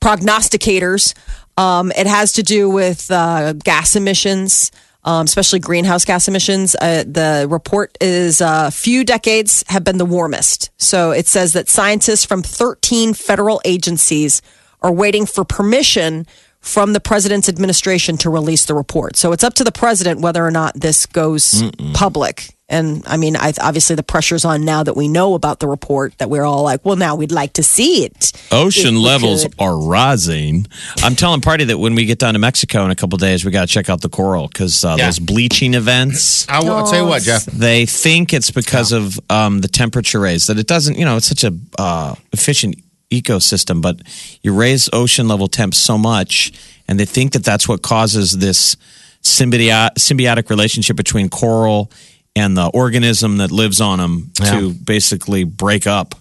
prognosticators. 0.01 1.13
Um, 1.57 1.91
it 1.91 2.07
has 2.07 2.33
to 2.33 2.43
do 2.43 2.69
with 2.69 3.09
uh, 3.09 3.53
gas 3.53 3.95
emissions, 3.95 4.71
um, 5.05 5.25
especially 5.25 5.59
greenhouse 5.59 6.03
gas 6.03 6.27
emissions. 6.27 6.75
Uh, 6.75 7.03
the 7.07 7.48
report 7.50 7.98
is 8.01 8.41
uh, 8.41 8.69
few 8.71 9.05
decades 9.05 9.63
have 9.67 9.86
been 9.86 9.98
the 9.98 10.05
warmest. 10.05 10.71
So 10.77 11.12
it 11.12 11.27
says 11.27 11.53
that 11.53 11.69
scientists 11.69 12.25
from 12.25 12.43
13 12.43 13.13
federal 13.13 13.62
agencies 13.63 14.41
are 14.81 14.91
waiting 14.91 15.25
for 15.25 15.45
permission 15.45 16.27
from 16.62 16.94
the 16.94 17.00
president's 17.00 17.48
administration 17.50 18.18
to 18.18 18.30
release 18.30 18.66
the 18.66 18.74
report. 18.75 19.16
So 19.16 19.32
it's 19.32 19.44
up 19.44 19.54
to 19.56 19.63
the 19.63 19.72
president 19.72 20.22
whether 20.22 20.46
or 20.46 20.51
not 20.51 20.74
this 20.75 21.06
goes 21.06 21.63
public. 21.94 22.50
And 22.72 23.01
I 23.08 23.18
mean, 23.18 23.36
I, 23.36 23.51
obviously 23.60 23.96
the 23.96 24.04
pressure's 24.04 24.46
on 24.46 24.63
now 24.63 24.84
that 24.84 24.96
we 24.96 25.08
know 25.08 25.34
about 25.34 25.60
the 25.60 25.68
report 25.68 26.16
that 26.20 26.30
we're 26.30 26.44
all 26.44 26.62
like, 26.62 26.86
well, 26.86 26.98
now 26.98 27.16
we'd 27.16 27.32
like 27.32 27.54
to 27.54 27.63
see 27.63 28.04
it. 28.06 28.32
Ocean 28.51 28.96
levels 28.96 29.44
could. 29.44 29.56
are 29.58 29.75
rising. 29.75 30.68
I'm 31.01 31.16
telling 31.16 31.42
Party 31.42 31.63
that 31.63 31.80
when 31.80 31.96
we 31.96 32.06
get 32.06 32.20
down 32.20 32.34
to 32.34 32.39
Mexico 32.39 32.86
in 32.86 32.92
a 32.92 32.96
couple 32.96 33.18
days, 33.18 33.44
we 33.44 33.50
got 33.50 33.62
to 33.62 33.74
check 33.74 33.89
out 33.89 34.01
the 34.01 34.10
coral 34.10 34.48
because 34.48 34.86
uh, 34.86 34.96
Yeah. 35.00 35.06
those 35.06 35.18
bleaching 35.18 35.74
events. 35.74 36.48
I 36.48 36.60
will 36.60 36.86
tell 36.86 37.01
you 37.04 37.08
what, 37.10 37.24
Jeff. 37.24 37.46
They 37.46 37.88
think 37.88 38.34
it's 38.34 38.51
because 38.51 38.92
of 38.92 39.20
um, 39.32 39.62
the 39.62 39.68
temperature 39.68 40.20
raise 40.20 40.46
that 40.46 40.60
it 40.60 40.68
doesn't. 40.68 40.96
You 40.96 41.06
know, 41.06 41.18
it's 41.18 41.28
such 41.28 41.44
a 41.44 41.58
uh, 41.80 42.13
efficient 42.34 42.75
ecosystem, 43.12 43.82
but 43.82 44.01
you 44.42 44.54
raise 44.54 44.89
ocean 44.94 45.28
level 45.28 45.48
temps 45.48 45.78
so 45.78 45.98
much, 45.98 46.51
and 46.88 47.00
they 47.00 47.06
think 47.06 47.34
that 47.34 47.44
that's 47.44 47.68
what 47.68 47.82
causes 47.82 48.38
this 48.38 48.75
symbiotic, 49.22 49.96
symbiotic 49.96 50.50
relationship 50.50 50.96
between 50.96 51.30
coral 51.30 51.92
and 52.36 52.56
the 52.56 52.68
organism 52.68 53.38
that 53.38 53.51
lives 53.51 53.82
on 53.82 54.00
them 54.00 54.32
to 54.36 54.74
basically 54.74 55.44
break 55.44 55.88
up. 55.88 56.16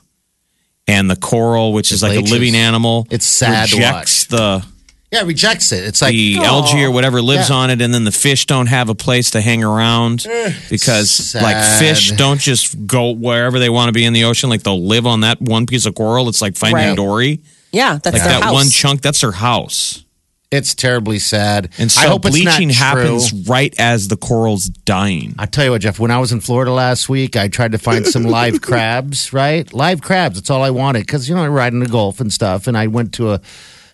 And 0.86 1.10
the 1.10 1.16
coral, 1.16 1.74
which 1.74 1.92
is 1.92 2.02
like 2.02 2.16
leeches. 2.16 2.30
a 2.30 2.34
living 2.34 2.54
animal, 2.54 3.06
It's 3.10 3.26
sad 3.26 3.68
to 3.68 3.76
rejects 3.76 4.24
the 4.24 4.64
Yeah, 5.10 5.22
it 5.22 5.26
rejects 5.26 5.72
it. 5.72 5.84
It's 5.84 6.02
like 6.02 6.12
the 6.12 6.36
algae 6.38 6.84
or 6.84 6.90
whatever 6.90 7.22
lives 7.22 7.48
Yeah. 7.48 7.56
on 7.56 7.70
it, 7.70 7.80
and 7.80 7.94
then 7.94 8.04
the 8.04 8.12
fish 8.12 8.44
don't 8.44 8.66
have 8.66 8.90
a 8.90 8.94
place 8.94 9.30
to 9.30 9.40
hang 9.40 9.64
around 9.64 10.26
eh, 10.28 10.52
because 10.68 11.34
like 11.34 11.56
fish 11.78 12.12
don't 12.12 12.38
just 12.40 12.86
go 12.86 13.12
wherever 13.12 13.58
they 13.58 13.70
want 13.70 13.88
to 13.88 13.92
be 13.92 14.04
in 14.04 14.12
the 14.12 14.24
ocean. 14.24 14.50
Like 14.50 14.64
they'll 14.64 14.84
live 14.84 15.06
on 15.06 15.20
that 15.20 15.40
one 15.40 15.64
piece 15.66 15.86
of 15.86 15.94
coral. 15.94 16.28
It's 16.28 16.42
like 16.42 16.56
finding 16.56 16.88
Right. 16.88 16.96
Dory. 16.96 17.40
Yeah, 17.72 17.98
that's 18.02 18.14
Like 18.14 18.22
their 18.22 18.32
that 18.34 18.42
house. 18.44 18.52
one 18.52 18.68
chunk, 18.68 19.00
that's 19.00 19.20
their 19.22 19.32
house. 19.32 20.04
it's 20.50 20.74
terribly 20.74 21.18
sad. 21.18 21.68
And 21.78 21.92
so 21.92 22.00
I 22.00 22.06
hope 22.06 22.22
bleaching 22.22 22.70
happens 22.70 23.32
right 23.48 23.74
as 23.78 24.08
the 24.08 24.16
coral's 24.16 24.68
dying. 24.68 25.34
I 25.38 25.44
tell 25.46 25.64
you 25.66 25.70
what, 25.72 25.82
Jeff. 25.82 25.98
When 25.98 26.10
I 26.10 26.18
was 26.18 26.32
in 26.32 26.40
Florida 26.40 26.72
last 26.72 27.08
week, 27.10 27.36
I 27.36 27.48
tried 27.48 27.72
to 27.72 27.78
find 27.78 28.06
some 28.06 28.24
live 28.24 28.60
crabs. 28.62 29.32
Right, 29.32 29.70
live 29.74 30.00
crabs. 30.02 30.36
That's 30.36 30.48
all 30.50 30.62
I 30.62 30.70
wanted 30.70 31.00
because 31.06 31.28
you 31.28 31.34
know 31.34 31.44
I 31.44 31.48
ride 31.48 31.72
in 31.74 31.80
the 31.80 31.86
Gulf 31.88 32.20
and 32.20 32.32
stuff. 32.32 32.66
And 32.66 32.76
I 32.78 32.86
went 32.86 33.12
to 33.14 33.32
a 33.32 33.40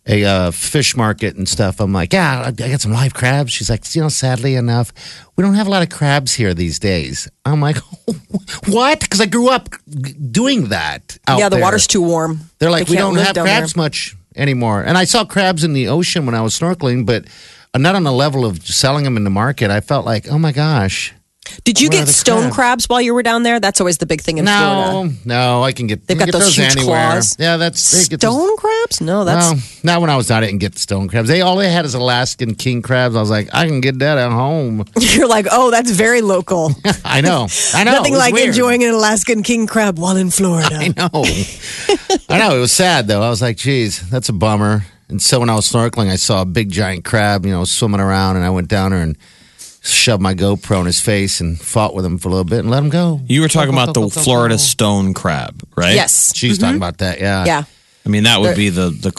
a 0.07 0.25
uh, 0.25 0.51
fish 0.51 0.97
market 0.97 1.37
and 1.37 1.49
stuff. 1.49 1.81
I'm 1.81 1.93
like, 1.93 2.13
yeah, 2.13 2.45
I 2.47 2.51
got 2.51 2.81
some 2.81 2.93
live 2.93 3.15
crabs. 3.15 3.53
She's 3.53 3.71
like, 3.71 3.95
you 3.95 4.03
know, 4.03 4.09
sadly 4.09 4.55
enough, 4.55 4.93
we 5.37 5.43
don't 5.43 5.55
have 5.55 5.67
a 5.67 5.71
lot 5.71 5.83
of 5.83 5.89
crabs 5.89 6.35
here 6.35 6.53
these 6.53 6.79
days. 6.79 7.29
I'm 7.45 7.61
like, 7.61 7.77
what? 8.67 9.01
Because 9.01 9.21
I 9.21 9.27
grew 9.27 9.49
up 9.49 9.71
doing 10.31 10.69
that. 10.69 11.17
out 11.27 11.39
yeah, 11.39 11.49
the 11.49 11.57
there. 11.57 11.63
water's 11.65 11.87
too 11.87 12.03
warm. 12.03 12.41
They're 12.59 12.71
like, 12.71 12.87
They 12.87 12.93
we 12.93 12.97
don't 12.99 13.17
have 13.17 13.35
crabs 13.35 13.73
there. 13.73 13.83
much 13.83 14.15
anymore. 14.37 14.83
And 14.83 14.99
I 14.99 15.05
saw 15.05 15.25
crabs 15.25 15.65
in 15.65 15.73
the 15.73 15.89
ocean 15.89 16.27
when 16.27 16.35
I 16.35 16.43
was 16.43 16.59
snorkeling, 16.59 17.07
but 17.07 17.25
not 17.77 17.95
on 17.95 18.03
the 18.05 18.13
level 18.13 18.45
of 18.45 18.67
selling 18.67 19.05
them 19.05 19.17
in 19.17 19.25
the 19.25 19.31
market. 19.31 19.71
I 19.71 19.81
felt 19.81 20.05
like, 20.05 20.29
oh 20.29 20.39
my 20.39 20.53
gosh. 20.53 21.15
Did 21.65 21.81
you 21.81 21.89
Where 21.91 22.01
get 22.05 22.09
stone 22.09 22.45
crabs? 22.45 22.55
crabs 22.55 22.89
while 22.89 23.01
you 23.01 23.15
were 23.15 23.23
down 23.23 23.43
there? 23.43 23.61
That's 23.61 23.81
always 23.81 23.99
the 23.99 24.07
big 24.07 24.21
thing 24.23 24.39
in 24.39 24.45
No, 24.47 24.91
Florida. 24.93 25.15
no, 25.25 25.63
I 25.63 25.73
can 25.73 25.87
get. 25.87 26.07
They've 26.07 26.19
got 26.19 26.27
get 26.27 26.33
those 26.33 26.57
huge 26.57 26.77
anywhere. 26.77 27.11
claws. 27.13 27.37
Yeah, 27.39 27.57
that's 27.59 27.91
they 27.91 28.05
get 28.09 28.21
those- 28.21 28.35
Stone 28.35 28.57
crabs? 28.57 29.01
No, 29.01 29.25
that's 29.25 29.47
Well, 29.53 29.63
not 29.83 30.01
when 30.01 30.11
I 30.11 30.17
was 30.17 30.27
down. 30.29 30.43
I 30.43 30.47
didn't 30.47 30.61
get 30.61 30.79
stone 30.79 31.09
crabs. 31.09 31.29
They 31.29 31.43
all 31.43 31.57
they 31.57 31.71
had 31.71 31.85
is 31.85 31.95
Alaskan 31.95 32.55
king 32.55 32.83
crabs. 32.83 33.15
I 33.15 33.21
was 33.21 33.31
like, 33.31 33.49
I 33.53 33.67
can 33.67 33.81
get 33.81 33.99
that 33.99 34.19
at 34.19 34.31
home. 34.31 34.85
you're 34.99 35.29
like, 35.29 35.47
oh, 35.51 35.71
that's 35.71 35.91
very 35.91 36.23
local. 36.23 36.73
I 37.05 37.21
know. 37.21 37.49
I 37.75 37.85
know. 37.85 37.93
Nothing 37.93 38.15
like 38.17 38.35
weird. 38.35 38.49
enjoying 38.49 38.83
an 38.85 38.95
Alaskan 38.95 39.43
king 39.43 39.67
crab 39.67 39.99
while 39.99 40.17
in 40.17 40.31
Florida. 40.31 40.77
I 40.77 40.89
know. 40.89 41.11
I 42.29 42.39
know. 42.39 42.57
It 42.57 42.61
was 42.61 42.73
sad 42.73 43.07
though. 43.07 43.23
I 43.23 43.29
was 43.29 43.43
like, 43.43 43.57
geez, 43.59 44.09
that's 44.11 44.29
a 44.29 44.33
bummer. 44.33 44.85
And 45.09 45.21
so 45.21 45.41
when 45.41 45.51
I 45.51 45.55
was 45.55 45.71
snorkeling, 45.71 46.11
I 46.11 46.17
saw 46.17 46.41
a 46.41 46.47
big 46.47 46.71
giant 46.71 47.05
crab, 47.05 47.45
you 47.45 47.53
know, 47.53 47.65
swimming 47.65 48.01
around, 48.01 48.37
and 48.37 48.45
I 48.45 48.51
went 48.51 48.69
down 48.69 48.91
there 48.93 49.03
and 49.03 49.17
shoved 49.85 50.23
my 50.23 50.35
GoPro 50.35 50.81
in 50.81 50.87
his 50.87 51.01
face 51.01 51.41
and 51.41 51.61
fought 51.61 51.95
with 51.95 52.05
him 52.05 52.19
for 52.19 52.29
a 52.29 52.31
little 52.31 52.45
bit 52.45 52.61
and 52.61 52.71
let 52.71 52.83
him 52.83 52.89
go. 52.89 53.21
You 53.27 53.43
were 53.43 53.49
talking 53.49 53.71
Go, 53.71 53.77
go, 53.77 53.83
about 53.83 53.95
go, 53.95 54.01
the 54.01 54.09
go, 54.09 54.15
go, 54.15 54.21
Florida 54.23 54.59
stone 54.59 55.15
crab, 55.15 55.63
right? 55.77 55.95
Yes. 55.95 56.35
She's 56.35 56.59
talking 56.59 56.75
mm-hmm. 56.75 56.77
about 56.79 56.99
that. 56.99 57.21
Yeah. 57.21 57.45
Yeah. 57.45 57.65
I 58.07 58.09
mean, 58.09 58.25
that 58.25 58.41
would 58.41 58.57
be 58.57 58.69
the 58.69 58.91
the 58.91 59.13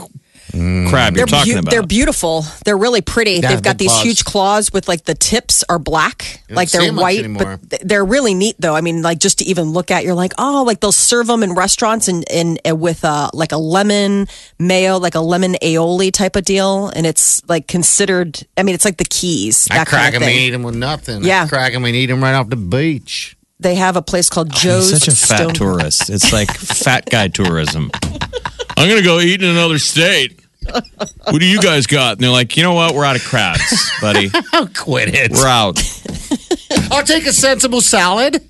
crab 0.89 1.15
you're 1.15 1.25
They're, 1.25 1.39
talking 1.39 1.53
beau- 1.53 1.59
about. 1.59 1.71
they're 1.71 1.85
beautiful. 1.85 2.45
They're 2.65 2.77
really 2.77 3.01
pretty. 3.01 3.33
Yeah, 3.33 3.49
They've 3.49 3.61
got 3.61 3.77
these 3.77 3.91
claws. 3.91 4.03
huge 4.03 4.23
claws 4.25 4.73
with 4.73 4.87
like 4.87 5.03
the 5.05 5.15
tips 5.15 5.63
are 5.69 5.79
black, 5.79 6.41
don't 6.47 6.55
like 6.55 6.69
they're 6.71 6.93
white, 6.93 7.25
but 7.37 7.69
th- 7.69 7.81
they're 7.83 8.05
really 8.05 8.33
neat 8.33 8.55
though. 8.59 8.75
I 8.75 8.81
mean, 8.81 9.01
like 9.01 9.19
just 9.19 9.39
to 9.39 9.45
even 9.45 9.71
look 9.73 9.91
at, 9.91 10.03
you're 10.03 10.13
like, 10.15 10.33
oh, 10.37 10.63
like 10.65 10.79
they'll 10.79 10.91
serve 10.91 11.27
them 11.27 11.43
in 11.43 11.53
restaurants 11.53 12.07
and 12.07 12.23
in, 12.29 12.57
uh, 12.69 12.75
with 12.75 13.03
uh, 13.05 13.29
like 13.33 13.51
a 13.51 13.57
lemon 13.57 14.27
mayo, 14.59 14.97
like 14.97 15.15
a 15.15 15.19
lemon 15.21 15.53
aioli 15.61 16.11
type 16.11 16.35
of 16.35 16.43
deal, 16.45 16.87
and 16.89 17.05
it's 17.05 17.47
like 17.49 17.67
considered. 17.67 18.39
I 18.57 18.63
mean, 18.63 18.75
it's 18.75 18.85
like 18.85 18.97
the 18.97 19.05
keys. 19.05 19.67
I 19.71 19.83
crack 19.85 20.13
kind 20.13 20.15
of 20.15 20.21
him 20.21 20.29
and 20.29 20.37
eat 20.37 20.49
them 20.51 20.63
with 20.63 20.75
nothing. 20.75 21.23
Yeah. 21.23 21.43
I 21.43 21.47
crack 21.47 21.73
them 21.73 21.85
and 21.85 21.95
eat 21.95 22.07
them 22.07 22.23
right 22.23 22.33
off 22.33 22.49
the 22.49 22.55
beach. 22.55 23.35
They 23.59 23.75
have 23.75 23.95
a 23.95 24.01
place 24.01 24.29
called 24.29 24.51
He's 24.51 24.61
Joe's. 24.63 24.89
such 24.99 25.07
a 25.07 25.11
fat 25.15 25.37
Stone- 25.37 25.53
tourist. 25.53 26.09
It's 26.09 26.33
like 26.33 26.51
fat 26.51 27.09
guy 27.09 27.29
tourism. 27.29 27.89
I'm 28.77 28.89
gonna 28.89 29.01
go 29.01 29.19
eat 29.21 29.41
in 29.41 29.49
another 29.49 29.79
state. 29.79 30.41
What 31.29 31.39
do 31.39 31.45
you 31.45 31.59
guys 31.61 31.87
got? 31.87 32.13
And 32.13 32.21
they're 32.23 32.29
like, 32.31 32.55
you 32.57 32.63
know 32.63 32.73
what? 32.73 32.93
We're 32.95 33.05
out 33.05 33.15
of 33.15 33.23
crabs, 33.23 33.91
buddy. 34.01 34.29
Oh, 34.53 34.69
quit 34.75 35.09
it. 35.13 35.31
We're 35.31 35.47
out. 35.47 35.77
I'll 36.91 37.03
take 37.03 37.25
a 37.25 37.33
sensible 37.33 37.81
salad. 37.81 38.41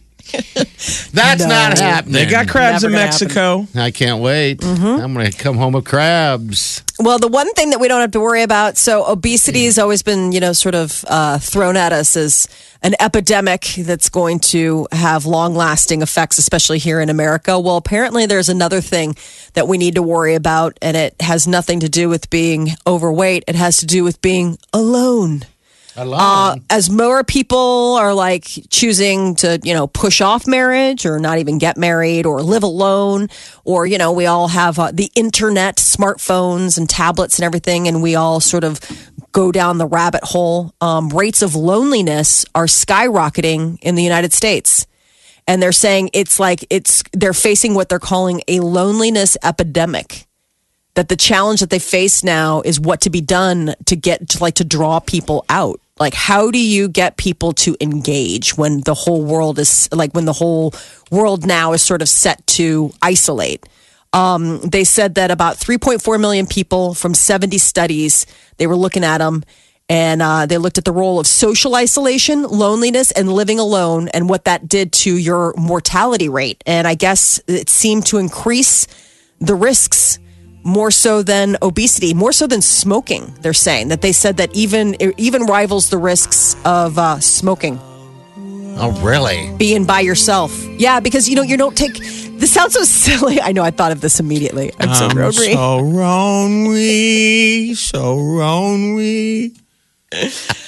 That's 1.13 1.41
No. 1.41 1.47
not 1.47 1.77
happening. 1.79 2.13
They 2.13 2.25
got 2.25 2.47
crabs 2.47 2.83
Never 2.83 2.93
in 2.93 2.97
gonna 2.99 3.05
Mexico. 3.05 3.67
I 3.75 3.91
can't 3.91 4.21
wait. 4.21 4.59
Mm-hmm. 4.59 4.85
I'm 5.03 5.13
going 5.13 5.31
to 5.31 5.37
come 5.37 5.57
home 5.57 5.73
with 5.73 5.85
crabs. 5.85 6.83
Well, 6.97 7.19
the 7.19 7.27
one 7.27 7.51
thing 7.53 7.71
that 7.71 7.81
we 7.81 7.89
don't 7.89 7.99
have 7.99 8.11
to 8.11 8.21
worry 8.21 8.41
about, 8.41 8.77
so 8.77 9.05
obesity 9.05 9.65
has 9.65 9.77
always 9.77 10.01
been, 10.01 10.31
you 10.31 10.39
know, 10.39 10.53
sort 10.53 10.75
of 10.75 11.03
uh, 11.09 11.39
thrown 11.39 11.75
at 11.75 11.91
us 11.91 12.15
as 12.15 12.47
an 12.81 12.95
epidemic 13.01 13.73
that's 13.79 14.07
going 14.07 14.39
to 14.39 14.87
have 14.93 15.25
long 15.25 15.55
lasting 15.55 16.01
effects, 16.01 16.37
especially 16.37 16.77
here 16.77 17.01
in 17.01 17.09
America. 17.09 17.59
Well, 17.59 17.75
apparently 17.75 18.27
there's 18.27 18.47
another 18.47 18.79
thing 18.79 19.17
that 19.55 19.67
we 19.67 19.77
need 19.77 19.95
to 19.95 20.01
worry 20.01 20.35
about, 20.35 20.77
and 20.81 20.95
it 20.95 21.21
has 21.21 21.47
nothing 21.47 21.81
to 21.81 21.89
do 21.89 22.07
with 22.07 22.29
being 22.29 22.69
overweight. 22.87 23.43
It 23.45 23.55
has 23.55 23.77
to 23.77 23.85
do 23.85 24.05
with 24.05 24.21
being 24.21 24.57
alone. 24.71 25.41
Uh, 26.19 26.55
as 26.69 26.89
more 26.89 27.23
people 27.23 27.95
are 27.95 28.13
like 28.13 28.45
choosing 28.69 29.35
to, 29.35 29.59
you 29.63 29.73
know, 29.73 29.87
push 29.87 30.21
off 30.21 30.45
marriage 30.45 31.05
or 31.05 31.19
not 31.19 31.39
even 31.39 31.57
get 31.57 31.77
married 31.77 32.25
or 32.25 32.41
live 32.41 32.63
alone, 32.63 33.29
or, 33.63 33.85
you 33.85 33.97
know, 33.97 34.11
we 34.11 34.25
all 34.25 34.49
have 34.49 34.77
uh, 34.77 34.91
the 34.93 35.09
internet, 35.15 35.77
smartphones 35.77 36.77
and 36.77 36.89
tablets 36.89 37.39
and 37.39 37.45
everything, 37.45 37.87
and 37.87 38.03
we 38.03 38.15
all 38.15 38.39
sort 38.39 38.63
of 38.63 38.79
go 39.31 39.51
down 39.51 39.77
the 39.77 39.87
rabbit 39.87 40.23
hole. 40.23 40.73
Um, 40.81 41.09
rates 41.09 41.41
of 41.41 41.55
loneliness 41.55 42.45
are 42.53 42.65
skyrocketing 42.65 43.77
in 43.81 43.95
the 43.95 44.03
United 44.03 44.33
States. 44.33 44.87
And 45.47 45.61
they're 45.61 45.71
saying 45.71 46.09
it's 46.13 46.39
like 46.39 46.65
it's, 46.69 47.03
they're 47.13 47.33
facing 47.33 47.75
what 47.75 47.87
they're 47.87 47.99
calling 47.99 48.41
a 48.47 48.61
loneliness 48.61 49.37
epidemic 49.43 50.25
that 50.95 51.09
the 51.09 51.15
challenge 51.15 51.59
that 51.59 51.69
they 51.69 51.79
face 51.79 52.23
now 52.23 52.61
is 52.61 52.79
what 52.79 53.01
to 53.01 53.09
be 53.09 53.21
done 53.21 53.75
to 53.85 53.95
get 53.95 54.29
to 54.29 54.39
like 54.39 54.55
to 54.55 54.63
draw 54.63 54.99
people 54.99 55.45
out 55.49 55.79
like 55.99 56.13
how 56.13 56.51
do 56.51 56.59
you 56.59 56.89
get 56.89 57.17
people 57.17 57.53
to 57.53 57.75
engage 57.79 58.57
when 58.57 58.81
the 58.81 58.93
whole 58.93 59.23
world 59.23 59.59
is 59.59 59.87
like 59.93 60.13
when 60.13 60.25
the 60.25 60.33
whole 60.33 60.73
world 61.09 61.45
now 61.45 61.73
is 61.73 61.81
sort 61.81 62.01
of 62.01 62.09
set 62.09 62.45
to 62.47 62.91
isolate? 63.01 63.65
Um, 64.11 64.59
they 64.61 64.83
said 64.83 65.15
that 65.15 65.31
about 65.31 65.57
3.4 65.57 66.19
million 66.19 66.47
people 66.47 66.93
from 66.93 67.13
70 67.13 67.57
studies 67.57 68.25
they 68.57 68.67
were 68.67 68.75
looking 68.75 69.03
at 69.03 69.17
them 69.17 69.43
and 69.87 70.21
uh, 70.21 70.45
they 70.45 70.57
looked 70.57 70.77
at 70.77 70.85
the 70.85 70.91
role 70.91 71.19
of 71.19 71.27
social 71.27 71.75
isolation 71.75 72.43
loneliness 72.43 73.11
and 73.11 73.31
living 73.31 73.59
alone 73.59 74.07
and 74.09 74.27
what 74.27 74.45
that 74.45 74.67
did 74.67 74.91
to 74.91 75.15
your 75.15 75.53
mortality 75.57 76.27
rate. 76.27 76.61
And 76.65 76.87
i 76.87 76.95
guess 76.95 77.39
it 77.47 77.69
seemed 77.69 78.05
to 78.07 78.17
increase 78.17 78.87
the 79.39 79.55
risks 79.55 80.19
more 80.65 80.89
so 80.91 81.21
than 81.21 81.55
obesity, 81.61 82.13
more 82.13 82.33
so 82.33 82.47
than 82.47 82.61
smoking. 82.61 83.33
They're 83.39 83.53
saying 83.53 83.89
that 83.89 84.01
they 84.01 84.11
said 84.11 84.37
that 84.37 84.53
even 84.53 84.95
it 84.99 85.13
even 85.17 85.43
rivals 85.43 85.89
the 85.89 85.97
risks 85.97 86.55
of 86.65 86.97
uh, 86.97 87.19
smoking, 87.19 87.79
oh, 88.77 88.99
really? 89.01 89.55
being 89.57 89.85
by 89.85 89.99
yourself. 90.01 90.51
Yeah, 90.77 90.99
because 90.99 91.29
you 91.29 91.35
know 91.35 91.43
you 91.43 91.55
don't 91.55 91.77
take. 91.77 91.93
This 91.93 92.51
sounds 92.51 92.73
so 92.73 92.83
silly. 92.83 93.39
I 93.39 93.51
know. 93.53 93.63
I 93.63 93.71
thought 93.71 93.91
of 93.93 94.01
this 94.01 94.19
immediately. 94.19 94.73
I'm 94.79 94.93
so 94.95 95.05
I'm 95.07 95.17
rotary. 95.17 95.53
so 95.53 95.77
lonely, 95.77 97.73
so 97.75 98.15
lonely. 98.15 99.53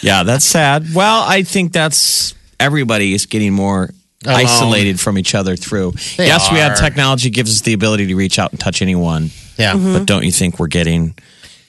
yeah, 0.02 0.24
that's 0.24 0.46
sad. 0.46 0.94
Well, 0.94 1.24
I 1.28 1.42
think 1.44 1.72
that's 1.74 2.36
everybody 2.60 3.14
is 3.14 3.26
getting 3.26 3.54
more 3.54 3.90
Alone. 4.26 4.36
isolated 4.36 5.00
from 5.00 5.18
each 5.18 5.34
other 5.36 5.56
through. 5.56 5.94
They 6.18 6.28
yes, 6.28 6.52
we 6.52 6.58
have 6.60 6.78
technology 6.78 7.30
gives 7.30 7.52
us 7.52 7.62
the 7.62 7.74
ability 7.74 8.08
to 8.08 8.16
reach 8.16 8.38
out 8.40 8.52
and 8.52 8.60
touch 8.60 8.82
anyone, 8.82 9.30
Yeah. 9.58 9.74
Mm-hmm. 9.74 9.94
but 9.94 10.06
don't 10.06 10.24
you 10.24 10.32
think 10.32 10.60
we're 10.60 10.68
getting? 10.68 11.16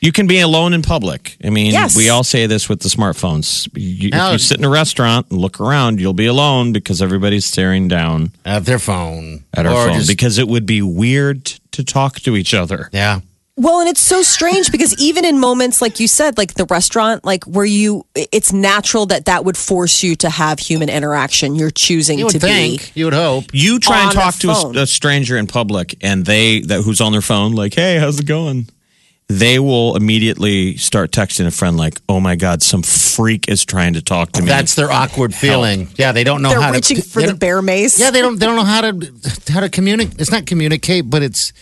You 0.01 0.13
can 0.13 0.29
be 0.29 0.39
alone 0.41 0.75
in 0.75 0.83
public. 0.83 1.37
I 1.45 1.51
mean, 1.51 1.73
Yes. 1.73 1.97
we 1.97 2.09
all 2.09 2.23
say 2.23 2.47
this 2.47 2.69
with 2.69 2.81
the 2.81 2.89
smartphones. 2.89 3.69
You, 3.75 4.11
Now- 4.11 4.29
if 4.29 4.33
you 4.35 4.39
sit 4.39 4.59
in 4.59 4.65
a 4.65 4.69
restaurant 4.69 5.27
and 5.31 5.41
look 5.41 5.61
around, 5.61 6.01
you'll 6.01 6.13
be 6.13 6.27
alone 6.27 6.73
because 6.73 7.03
everybody's 7.03 7.45
staring 7.45 7.89
down 7.89 8.31
At 8.45 8.65
their 8.65 8.79
phone. 8.79 9.43
at 9.55 9.67
our 9.67 9.89
phone 9.89 9.97
just- 9.97 10.09
because 10.09 10.39
it 10.39 10.47
would 10.47 10.67
be 10.67 10.83
weird 10.83 11.45
to 11.73 11.83
talk 11.83 12.21
to 12.21 12.37
each 12.37 12.55
other. 12.55 12.89
yeah. 12.93 13.21
Well, 13.61 13.81
and 13.81 13.89
it's 13.89 14.01
so 14.01 14.23
strange 14.23 14.71
because 14.71 14.97
even 15.01 15.25
in 15.25 15.41
moments 15.41 15.83
like 15.83 15.99
you 15.99 16.07
said, 16.07 16.39
like 16.39 16.55
the 16.55 16.65
restaurant, 16.67 17.25
like 17.25 17.43
where 17.43 17.65
you, 17.65 18.07
it's 18.15 18.53
natural 18.53 19.07
that 19.07 19.25
that 19.25 19.45
would 19.45 19.57
force 19.57 20.01
you 20.05 20.15
to 20.17 20.31
have 20.31 20.61
human 20.61 20.89
interaction. 20.89 21.57
You're 21.57 21.73
choosing 21.73 22.21
You 22.21 22.27
would 22.27 22.35
to 22.35 22.39
think. 22.39 22.97
You 22.97 23.07
would 23.07 23.15
hope. 23.15 23.47
You 23.53 23.81
try 23.81 24.03
and 24.03 24.11
On 24.11 24.13
a 24.13 24.15
talk 24.15 24.35
to 24.37 24.51
a, 24.51 24.83
a 24.83 24.87
stranger 24.87 25.37
in 25.37 25.49
public, 25.49 25.97
and 26.03 26.25
they 26.25 26.61
that 26.61 26.83
who's 26.83 27.01
on 27.01 27.11
their 27.11 27.21
phone, 27.21 27.51
like, 27.53 27.75
"Hey, 27.75 27.99
how's 27.99 28.21
it 28.21 28.27
going?" 28.27 28.69
They 29.27 29.59
will 29.59 29.97
immediately 29.97 30.77
start 30.77 31.11
texting 31.11 31.49
a 31.49 31.51
friend, 31.51 31.77
like, 31.77 32.01
"Oh 32.09 32.21
my 32.21 32.37
god, 32.37 32.63
some 32.63 32.83
freak 32.85 33.49
is 33.49 33.65
trying 33.65 33.95
to 33.95 34.03
talk 34.03 34.31
to 34.33 34.43
me." 34.43 34.47
That's 34.47 34.77
their 34.77 34.93
awkward 34.93 35.35
feeling. 35.35 35.89
Yeah, 35.97 36.13
they 36.13 36.23
don't 36.23 36.43
know 36.43 36.51
be. 36.51 36.55
They're 36.55 36.63
how 36.63 36.73
reaching 36.73 36.99
to. 36.99 37.03
for 37.03 37.23
the 37.23 37.35
bear 37.35 37.61
mace. 37.61 37.99
Yeah, 37.99 38.13
they 38.13 38.21
don't. 38.21 38.39
They 38.39 38.47
don't 38.47 38.55
know 38.55 38.63
how 38.63 38.83
to 38.83 39.13
how 39.49 39.61
to 39.61 39.69
communicate. 39.69 40.21
It's 40.21 40.31
not 40.31 40.47
communicate, 40.47 41.11
but 41.11 41.25
it's 41.25 41.53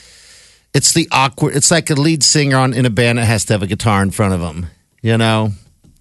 it's 0.77 0.93
the 0.93 1.09
awkward. 1.11 1.57
It's 1.57 1.71
like 1.71 1.91
a 1.91 1.95
lead 1.95 2.23
singer 2.23 2.57
on 2.57 2.75
in 2.75 2.85
a 2.87 2.91
band 2.91 3.19
that 3.19 3.25
has 3.25 3.45
to 3.47 3.55
have 3.55 3.63
a 3.63 3.67
guitar 3.67 4.03
in 4.03 4.11
front 4.11 4.35
of 4.35 4.41
them. 4.41 4.67
You 5.03 5.17
know, 5.19 5.53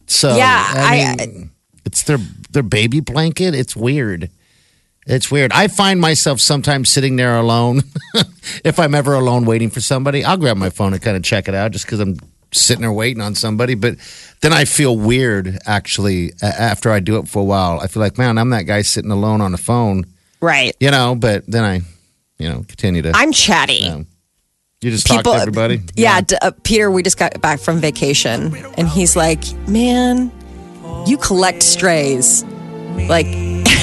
So 0.08 0.36
Yeah, 0.36 0.64
I- 0.76 1.16
mean, 1.18 1.52
it's 1.86 2.04
their 2.04 2.20
their 2.52 2.64
baby 2.64 3.00
blanket. 3.00 3.54
It's 3.56 3.76
weird. 3.76 4.30
It's 5.08 5.30
weird. 5.30 5.52
I 5.54 5.68
find 5.68 6.00
myself 6.02 6.40
sometimes 6.40 6.90
sitting 6.90 7.16
there 7.16 7.38
alone. 7.38 7.84
if 8.64 8.80
I'm 8.80 8.96
ever 8.96 9.14
alone 9.14 9.46
waiting 9.46 9.70
for 9.70 9.80
somebody, 9.82 10.24
I'll 10.24 10.38
grab 10.38 10.58
my 10.58 10.72
phone 10.72 10.94
and 10.94 11.02
kind 11.02 11.16
of 11.18 11.22
check 11.24 11.48
it 11.48 11.54
out 11.54 11.72
just 11.74 11.86
because 11.86 12.00
I'm 12.00 12.18
sitting 12.52 12.82
there 12.82 12.92
waiting 12.92 13.22
on 13.22 13.36
somebody. 13.36 13.76
But 13.76 13.98
then 14.42 14.52
I 14.54 14.66
feel 14.66 14.98
weird 14.98 15.60
actually 15.68 16.34
after 16.42 16.90
I 16.90 17.00
do 17.02 17.18
it 17.18 17.28
for 17.28 17.40
a 17.40 17.46
while. 17.46 17.80
I 17.82 17.88
feel 17.88 18.02
like, 18.02 18.18
man, 18.18 18.40
I'm 18.40 18.50
that 18.50 18.64
guy 18.64 18.82
sitting 18.82 19.12
alone 19.12 19.42
on 19.42 19.52
the 19.52 19.60
phone, 19.60 20.06
Right. 20.42 20.76
you 20.80 20.90
know. 20.90 21.14
But 21.14 21.46
then 21.46 21.64
I, 21.64 21.82
you 22.40 22.50
know, 22.50 22.66
continue 22.68 23.04
to. 23.04 23.12
I'm 23.14 23.32
chatty. 23.32 23.84
Yeah. 23.84 24.02
You 24.86 24.92
just 24.92 25.08
talk 25.08 25.24
to 25.24 25.32
everybody. 25.32 25.82
Yeah, 25.96 26.22
D- 26.22 26.36
uh, 26.42 26.52
Peter, 26.64 26.92
we 26.92 27.02
just 27.02 27.18
got 27.18 27.42
back 27.42 27.60
from 27.60 27.80
vacation, 27.80 28.56
and 28.78 28.88
he's 28.88 29.16
like, 29.16 29.44
"Man, 29.68 30.32
you 31.08 31.18
collect 31.18 31.64
strays. 31.64 32.44
Like, 33.10 33.26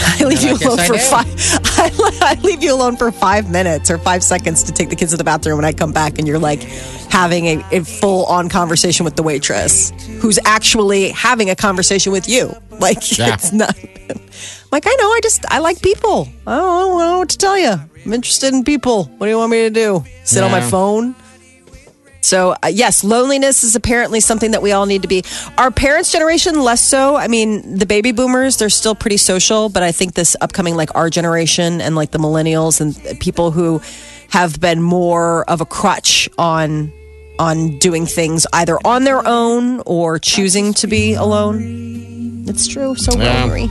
I 0.21 0.25
leave 0.25 0.43
you 0.43 0.55
alone 0.55 0.81
I 0.81 0.87
for 0.87 0.93
do. 0.95 0.99
five. 0.99 1.27
I, 1.79 2.37
I 2.37 2.41
leave 2.43 2.63
you 2.63 2.75
alone 2.75 2.97
for 2.97 3.11
five 3.13 3.51
minutes 3.51 3.91
or 3.91 3.99
five 3.99 4.23
seconds 4.23 4.63
to 4.65 4.73
take 4.73 4.89
the 4.91 4.97
kids 4.97 5.13
to 5.13 5.17
the 5.17 5.25
bathroom, 5.25 5.59
and 5.59 5.67
I 5.67 5.73
come 5.73 5.93
back, 5.93 6.19
and 6.19 6.27
you're 6.29 6.39
like 6.39 6.63
having 7.11 7.47
a, 7.47 7.65
a 7.71 7.85
full 7.85 8.27
on 8.27 8.49
conversation 8.49 9.05
with 9.05 9.17
the 9.17 9.23
waitress, 9.23 9.91
who's 10.21 10.39
actually 10.45 11.11
having 11.11 11.51
a 11.51 11.57
conversation 11.57 12.13
with 12.13 12.29
you. 12.29 12.53
Like, 12.79 13.17
Yeah. 13.19 13.35
it's 13.35 13.53
not." 13.53 13.77
Like 14.73 14.85
I 14.87 14.95
know, 14.99 15.09
I 15.09 15.21
just 15.23 15.45
I 15.51 15.59
like 15.59 15.83
people. 15.83 16.27
I 16.47 16.57
don't, 16.57 16.65
I 16.67 16.81
don't 16.81 16.99
know 17.13 17.19
what 17.19 17.29
to 17.29 17.37
tell 17.37 17.59
you. 17.59 17.73
I'm 18.07 18.13
interested 18.15 18.55
in 18.55 18.65
people. 18.65 19.05
What 19.05 19.27
do 19.27 19.31
you 19.31 19.37
want 19.37 19.51
me 19.51 19.59
to 19.65 19.71
do? 19.71 20.03
Sit 20.25 20.43
on 20.43 20.51
my 20.51 20.63
phone? 20.63 21.15
So 22.23 22.55
uh, 22.63 22.69
yes, 22.69 23.05
loneliness 23.05 23.65
is 23.65 23.77
apparently 23.77 24.21
something 24.21 24.53
that 24.53 24.63
we 24.63 24.73
all 24.73 24.87
need 24.87 25.03
to 25.03 25.09
be. 25.09 25.25
Our 25.59 25.71
parents' 25.71 26.11
generation 26.11 26.61
less 26.63 26.81
so. 26.81 27.17
I 27.17 27.29
mean, 27.29 27.77
the 27.79 27.87
baby 27.87 28.13
boomers 28.13 28.57
they're 28.57 28.71
still 28.71 28.95
pretty 28.95 29.17
social, 29.19 29.69
but 29.69 29.83
I 29.83 29.93
think 29.93 30.15
this 30.15 30.37
upcoming 30.41 30.75
like 30.77 30.95
our 30.95 31.11
generation 31.11 31.81
and 31.81 31.95
like 31.95 32.13
the 32.13 32.19
millennials 32.19 32.81
and 32.81 33.21
people 33.21 33.51
who 33.51 33.81
have 34.31 34.59
been 34.61 34.81
more 34.81 35.45
of 35.51 35.61
a 35.61 35.67
crutch 35.67 36.29
on 36.39 36.93
on 37.39 37.77
doing 37.79 38.07
things 38.07 38.47
either 38.53 38.79
on 38.85 39.05
their 39.05 39.27
own 39.27 39.83
or 39.85 40.19
choosing 40.19 40.73
to 40.75 40.87
be 40.87 41.15
alone. 41.15 42.45
It's 42.47 42.67
true. 42.69 42.95
So 42.95 43.19
Yeah. 43.19 43.45
lonely. 43.45 43.67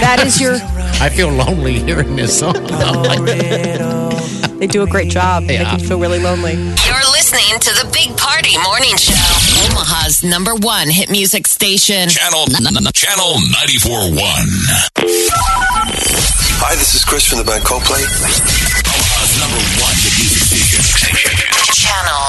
That 0.00 0.22
is 0.24 0.40
your. 0.40 0.54
I 1.00 1.08
feel 1.10 1.28
lonely 1.28 1.80
hearing 1.80 2.16
this 2.16 2.38
song. 2.38 2.54
They 4.56 4.66
do 4.66 4.82
a 4.82 4.86
great 4.86 5.10
job 5.10 5.42
making 5.42 5.78
you 5.80 5.86
feel 5.86 6.00
really 6.00 6.18
lonely. 6.18 6.54
You're 6.54 6.94
listening 7.36 7.60
to 7.60 7.84
the 7.84 7.90
Big 7.92 8.16
Party 8.16 8.56
Morning 8.62 8.96
Show. 8.96 9.12
Omaha's 9.68 10.24
number 10.24 10.54
one 10.54 10.88
hit 10.88 11.10
music 11.10 11.46
station. 11.46 12.08
Channel 12.08 12.46
Channel 12.94 13.34
94.1. 13.52 14.16
Hi, 16.58 16.74
this 16.76 16.94
is 16.94 17.04
Chris 17.04 17.28
from 17.28 17.36
the 17.38 17.44
band 17.44 17.62
Coldplay. 17.64 18.00
Omaha's 18.00 19.38
number 19.38 19.60
one 19.84 19.92
hit 20.00 20.16
music 20.16 20.80
station. 20.96 21.36
Channel 21.76 22.24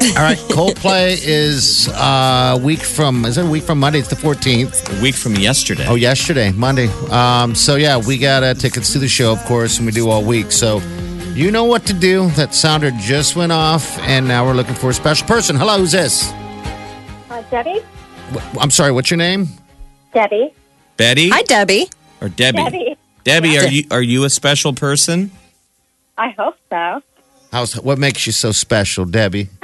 94.1. 0.00 0.16
All 0.16 0.22
right, 0.22 0.38
Coldplay 0.48 1.20
is 1.22 1.88
uh, 1.88 2.56
a 2.56 2.58
week 2.58 2.80
from. 2.80 3.26
Is 3.26 3.36
it 3.36 3.44
a 3.44 3.48
week 3.50 3.64
from 3.64 3.80
Monday? 3.80 3.98
It's 3.98 4.08
the 4.08 4.16
fourteenth. 4.16 4.98
A 4.98 5.02
week 5.02 5.14
from 5.14 5.34
yesterday. 5.34 5.84
Oh, 5.86 5.96
yesterday, 5.96 6.52
Monday. 6.52 6.88
Um, 7.10 7.54
so 7.54 7.76
yeah, 7.76 7.98
we 7.98 8.16
got 8.16 8.42
uh, 8.42 8.54
tickets 8.54 8.94
to 8.94 8.98
the 8.98 9.08
show, 9.08 9.30
of 9.32 9.44
course, 9.44 9.76
and 9.76 9.84
we 9.84 9.92
do 9.92 10.08
all 10.08 10.24
week. 10.24 10.52
So 10.52 10.80
you 11.38 11.50
know 11.52 11.64
what 11.64 11.86
to 11.86 11.92
do. 11.92 12.28
That 12.30 12.54
sounder 12.54 12.90
just 12.90 13.36
went 13.36 13.52
off, 13.52 13.98
and 14.00 14.26
now 14.26 14.44
we're 14.44 14.54
looking 14.54 14.74
for 14.74 14.90
a 14.90 14.94
special 14.94 15.26
person. 15.26 15.54
Hello, 15.56 15.78
who's 15.78 15.92
this? 15.92 16.30
Uh, 17.30 17.42
Debbie? 17.50 17.80
Wh- 18.32 18.56
I'm 18.60 18.70
sorry. 18.70 18.90
What's 18.92 19.10
your 19.10 19.18
name? 19.18 19.46
Debbie? 20.12 20.52
Betty 20.96 21.28
Hi, 21.28 21.42
Debbie. 21.42 21.88
or 22.20 22.28
Debbie? 22.28 22.58
Debbie. 22.58 22.96
Debbie, 23.22 23.58
are 23.58 23.68
you 23.68 23.84
are 23.90 24.02
you 24.02 24.24
a 24.24 24.30
special 24.30 24.72
person? 24.72 25.30
I 26.16 26.30
hope 26.30 26.56
so. 26.70 27.02
How's 27.52 27.74
what 27.74 27.98
makes 27.98 28.26
you 28.26 28.32
so 28.32 28.52
special, 28.52 29.04
Debbie? 29.04 29.48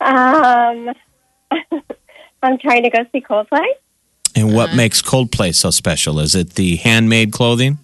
Um, 0.00 0.92
I'm 2.42 2.56
trying 2.58 2.84
to 2.84 2.90
go 2.90 3.04
see 3.10 3.20
Coldplay. 3.20 3.66
And 4.36 4.54
what 4.54 4.76
makes 4.76 5.02
Coldplay 5.02 5.52
so 5.54 5.70
special? 5.70 6.20
Is 6.20 6.36
it 6.36 6.50
the 6.54 6.76
handmade 6.76 7.32
clothing? 7.32 7.78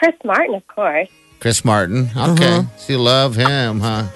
Chris 0.00 0.14
Martin, 0.24 0.54
of 0.54 0.66
course. 0.66 1.08
Chris 1.40 1.62
Martin. 1.62 2.08
Okay, 2.16 2.58
uh-huh. 2.58 2.76
so 2.78 2.92
you 2.94 2.98
love 2.98 3.36
him, 3.36 3.80
huh? 3.80 4.06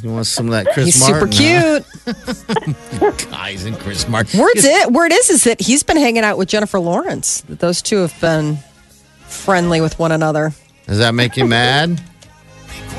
You 0.00 0.12
want 0.12 0.26
some 0.26 0.46
of 0.46 0.52
that 0.52 0.72
Chris 0.72 0.86
He's 0.86 1.00
Martin? 1.00 1.32
super 1.32 1.42
cute. 1.42 1.84
Huh? 3.00 3.10
Guys 3.30 3.64
and 3.64 3.76
Chris 3.80 4.06
Martin. 4.06 4.38
Word's 4.38 4.64
it. 4.64 4.92
Word 4.92 5.10
is 5.12 5.28
is 5.28 5.42
that 5.42 5.60
he's 5.60 5.82
been 5.82 5.96
hanging 5.96 6.22
out 6.22 6.38
with 6.38 6.48
Jennifer 6.48 6.78
Lawrence. 6.78 7.40
That 7.42 7.58
Those 7.58 7.82
two 7.82 7.96
have 7.96 8.14
been 8.20 8.58
friendly 9.26 9.80
with 9.80 9.98
one 9.98 10.12
another. 10.12 10.52
Does 10.86 10.98
that 10.98 11.14
make 11.14 11.36
you 11.36 11.46
mad? 11.48 12.00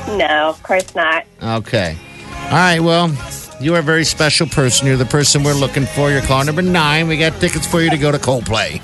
No, 0.08 0.50
of 0.50 0.62
course 0.62 0.94
not. 0.94 1.24
Okay. 1.42 1.96
All 2.44 2.50
right. 2.50 2.80
Well, 2.80 3.16
you 3.62 3.74
are 3.76 3.78
a 3.78 3.82
very 3.82 4.04
special 4.04 4.46
person. 4.46 4.86
You're 4.86 4.98
the 4.98 5.06
person 5.06 5.42
we're 5.42 5.54
looking 5.54 5.86
for. 5.86 6.10
You're 6.10 6.20
call 6.20 6.44
number 6.44 6.60
nine. 6.62 7.08
We 7.08 7.16
got 7.16 7.40
tickets 7.40 7.66
for 7.66 7.80
you 7.80 7.88
to 7.88 7.96
go 7.96 8.12
to 8.12 8.18
Coldplay. 8.18 8.82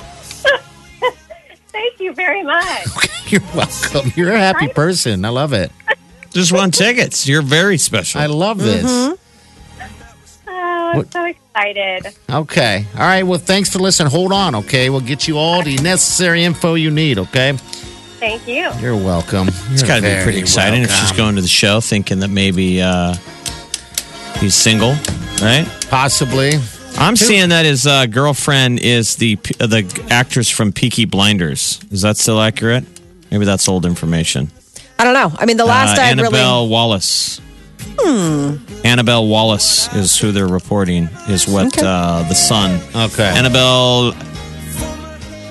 Thank 2.47 3.33
you 3.33 3.39
very 3.41 3.57
much. 3.57 3.73
You're 3.93 3.93
welcome. 3.93 4.13
You're 4.17 4.33
a 4.33 4.39
happy 4.39 4.69
person. 4.69 5.25
I 5.25 5.29
love 5.31 5.53
it. 5.53 5.73
Just 6.33 6.53
won 6.53 6.71
tickets. 6.71 7.27
You're 7.29 7.43
very 7.43 7.79
special. 7.79 8.21
I 8.21 8.27
love 8.27 8.59
this. 8.59 8.85
Oh, 8.85 9.17
I'm 10.49 10.97
What- 10.97 11.13
so 11.13 11.25
excited. 11.25 12.15
Okay. 12.31 12.87
All 12.95 13.01
right. 13.01 13.23
Well, 13.23 13.39
thanks 13.39 13.71
for 13.71 13.79
listening. 13.79 14.11
Hold 14.11 14.33
on. 14.33 14.55
Okay. 14.57 14.91
We'll 14.91 15.01
get 15.01 15.27
you 15.29 15.39
all 15.39 15.63
the 15.63 15.77
necessary 15.79 16.45
info 16.45 16.75
you 16.75 16.91
need. 16.91 17.19
Okay. 17.19 17.53
Thank 18.21 18.47
you. 18.49 18.71
You're 18.81 18.97
welcome. 18.97 19.49
it's 19.71 19.83
got 19.83 19.97
to 19.97 20.03
be 20.03 20.23
pretty 20.23 20.39
exciting 20.39 20.83
if 20.83 20.91
she's 20.91 21.13
going 21.13 21.37
to 21.37 21.43
the 21.43 21.49
show 21.49 21.81
thinking 21.81 22.21
that 22.21 22.29
maybe 22.31 22.81
uh, 22.81 23.15
he's 24.39 24.55
single, 24.55 24.95
right? 25.43 25.67
Possibly. 25.91 26.53
I'm 26.97 27.17
seeing 27.17 27.49
that 27.51 27.65
his 27.65 27.87
uh, 27.87 28.07
girlfriend 28.07 28.79
is 28.79 29.17
the 29.17 29.39
uh, 29.61 29.67
the 29.67 30.07
actress 30.11 30.49
from 30.49 30.73
Peaky 30.73 31.05
Blinders. 31.05 31.81
Is 31.91 32.03
that 32.03 32.17
still 32.17 32.41
accurate? 32.41 32.85
Maybe 33.31 33.45
that's 33.45 33.69
old 33.69 33.85
information. 33.85 34.51
I 34.99 35.05
don't 35.05 35.15
know. 35.15 35.37
I 35.37 35.45
mean, 35.47 35.57
the 35.57 35.65
last 35.65 35.99
uh, 35.99 36.03
I 36.03 36.07
Annabelle 36.07 36.63
really. 36.63 36.71
Wallis. 36.71 37.41
Hmm. 37.99 38.57
Annabelle 38.85 39.27
Wallis 39.27 39.93
is 39.95 40.19
who 40.19 40.33
they're 40.33 40.47
reporting 40.47 41.09
is 41.29 41.47
what 41.47 41.77
uh, 41.83 42.25
the 42.29 42.35
son. 42.35 42.81
Okay. 42.95 43.25
Annabelle 43.25 44.13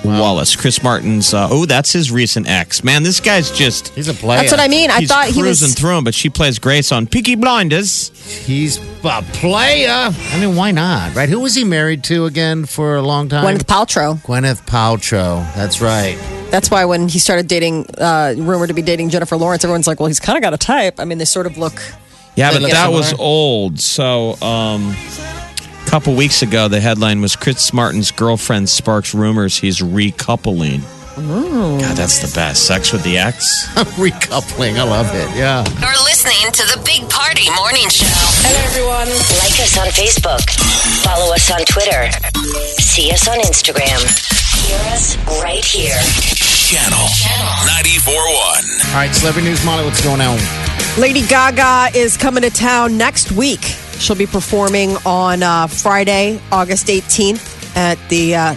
Wallis, 0.04 0.54
Chris 0.56 0.82
Martin's. 0.82 1.32
Uh, 1.32 1.48
oh, 1.50 1.66
that's 1.66 1.92
his 1.92 2.10
recent 2.10 2.48
ex. 2.48 2.84
Man, 2.84 3.02
this 3.02 3.20
guy's 3.20 3.50
just. 3.50 3.88
He's 3.88 4.08
a 4.08 4.14
player. 4.14 4.40
That's 4.40 4.52
what 4.52 4.60
I 4.60 4.68
mean. 4.68 4.90
I 4.90 5.00
he's 5.00 5.08
thought 5.08 5.26
he 5.26 5.40
cruising 5.40 5.68
was. 5.68 5.74
through 5.74 5.98
him, 5.98 6.04
but 6.04 6.14
she 6.14 6.28
plays 6.30 6.58
Grace 6.58 6.92
on 6.92 7.06
Peaky 7.06 7.34
Blinders. 7.34 8.10
He's 8.44 8.78
a 9.04 9.22
player. 9.32 9.88
I 9.90 10.38
mean, 10.40 10.56
why 10.56 10.70
not? 10.70 11.14
Right? 11.14 11.28
Who 11.28 11.40
was 11.40 11.54
he 11.54 11.64
married 11.64 12.04
to 12.04 12.26
again 12.26 12.66
for 12.66 12.96
a 12.96 13.02
long 13.02 13.28
time? 13.28 13.44
Gwyneth 13.44 13.64
Paltrow. 13.64 14.20
Gwyneth 14.22 14.66
Paltrow. 14.66 15.38
That's 15.54 15.80
right. 15.80 16.16
That's 16.50 16.70
why 16.70 16.84
when 16.84 17.08
he 17.08 17.18
started 17.18 17.48
dating, 17.48 17.86
uh, 17.98 18.34
rumored 18.36 18.68
to 18.68 18.74
be 18.74 18.82
dating 18.82 19.10
Jennifer 19.10 19.36
Lawrence, 19.36 19.64
everyone's 19.64 19.86
like, 19.86 19.98
well, 19.98 20.06
he's 20.06 20.20
kind 20.20 20.36
of 20.36 20.42
got 20.42 20.54
a 20.54 20.58
type. 20.58 21.00
I 21.00 21.04
mean, 21.04 21.18
they 21.18 21.24
sort 21.24 21.46
of 21.46 21.58
look. 21.58 21.82
Yeah, 22.36 22.52
but 22.52 22.62
that 22.62 22.70
similar? 22.70 22.98
was 22.98 23.14
old. 23.14 23.80
So, 23.80 24.34
um, 24.42 24.90
a 24.90 25.33
couple 25.94 26.16
weeks 26.16 26.42
ago, 26.42 26.66
the 26.66 26.80
headline 26.80 27.20
was 27.20 27.36
Chris 27.36 27.72
Martin's 27.72 28.10
girlfriend 28.10 28.68
sparks 28.68 29.14
rumors 29.14 29.56
he's 29.56 29.78
recoupling. 29.78 30.82
God, 31.14 31.96
that's 31.96 32.18
the 32.18 32.34
best. 32.34 32.66
Sex 32.66 32.92
with 32.92 33.04
the 33.04 33.16
ex. 33.16 33.68
Recoupling. 33.94 34.74
I 34.74 34.82
love 34.82 35.06
it. 35.14 35.30
Yeah. 35.38 35.62
You're 35.78 36.02
listening 36.02 36.50
to 36.50 36.66
the 36.66 36.82
Big 36.84 37.08
Party 37.08 37.46
Morning 37.54 37.88
Show. 37.88 38.10
Hello, 38.10 38.58
everyone. 38.66 39.06
Like 39.38 39.54
us 39.62 39.78
on 39.78 39.86
Facebook. 39.94 40.42
Follow 41.06 41.32
us 41.32 41.48
on 41.52 41.62
Twitter. 41.62 42.10
See 42.82 43.12
us 43.12 43.28
on 43.28 43.38
Instagram. 43.38 44.02
Hear 44.66 44.82
us 44.90 45.14
right 45.46 45.64
here. 45.64 45.94
Channel 46.34 47.06
94.1. 47.70 48.10
All 48.10 48.94
right, 48.96 49.14
celebrity 49.14 49.46
news, 49.46 49.64
Molly. 49.64 49.84
What's 49.84 50.02
going 50.02 50.20
on? 50.20 50.40
Lady 50.98 51.24
Gaga 51.24 51.96
is 51.96 52.16
coming 52.16 52.42
to 52.42 52.50
town 52.50 52.98
next 52.98 53.30
week. 53.30 53.76
She'll 53.98 54.16
be 54.16 54.26
performing 54.26 54.96
on 55.06 55.42
uh, 55.42 55.66
Friday, 55.66 56.40
August 56.52 56.86
18th 56.88 57.76
at 57.76 57.98
the 58.08 58.34
uh, 58.34 58.54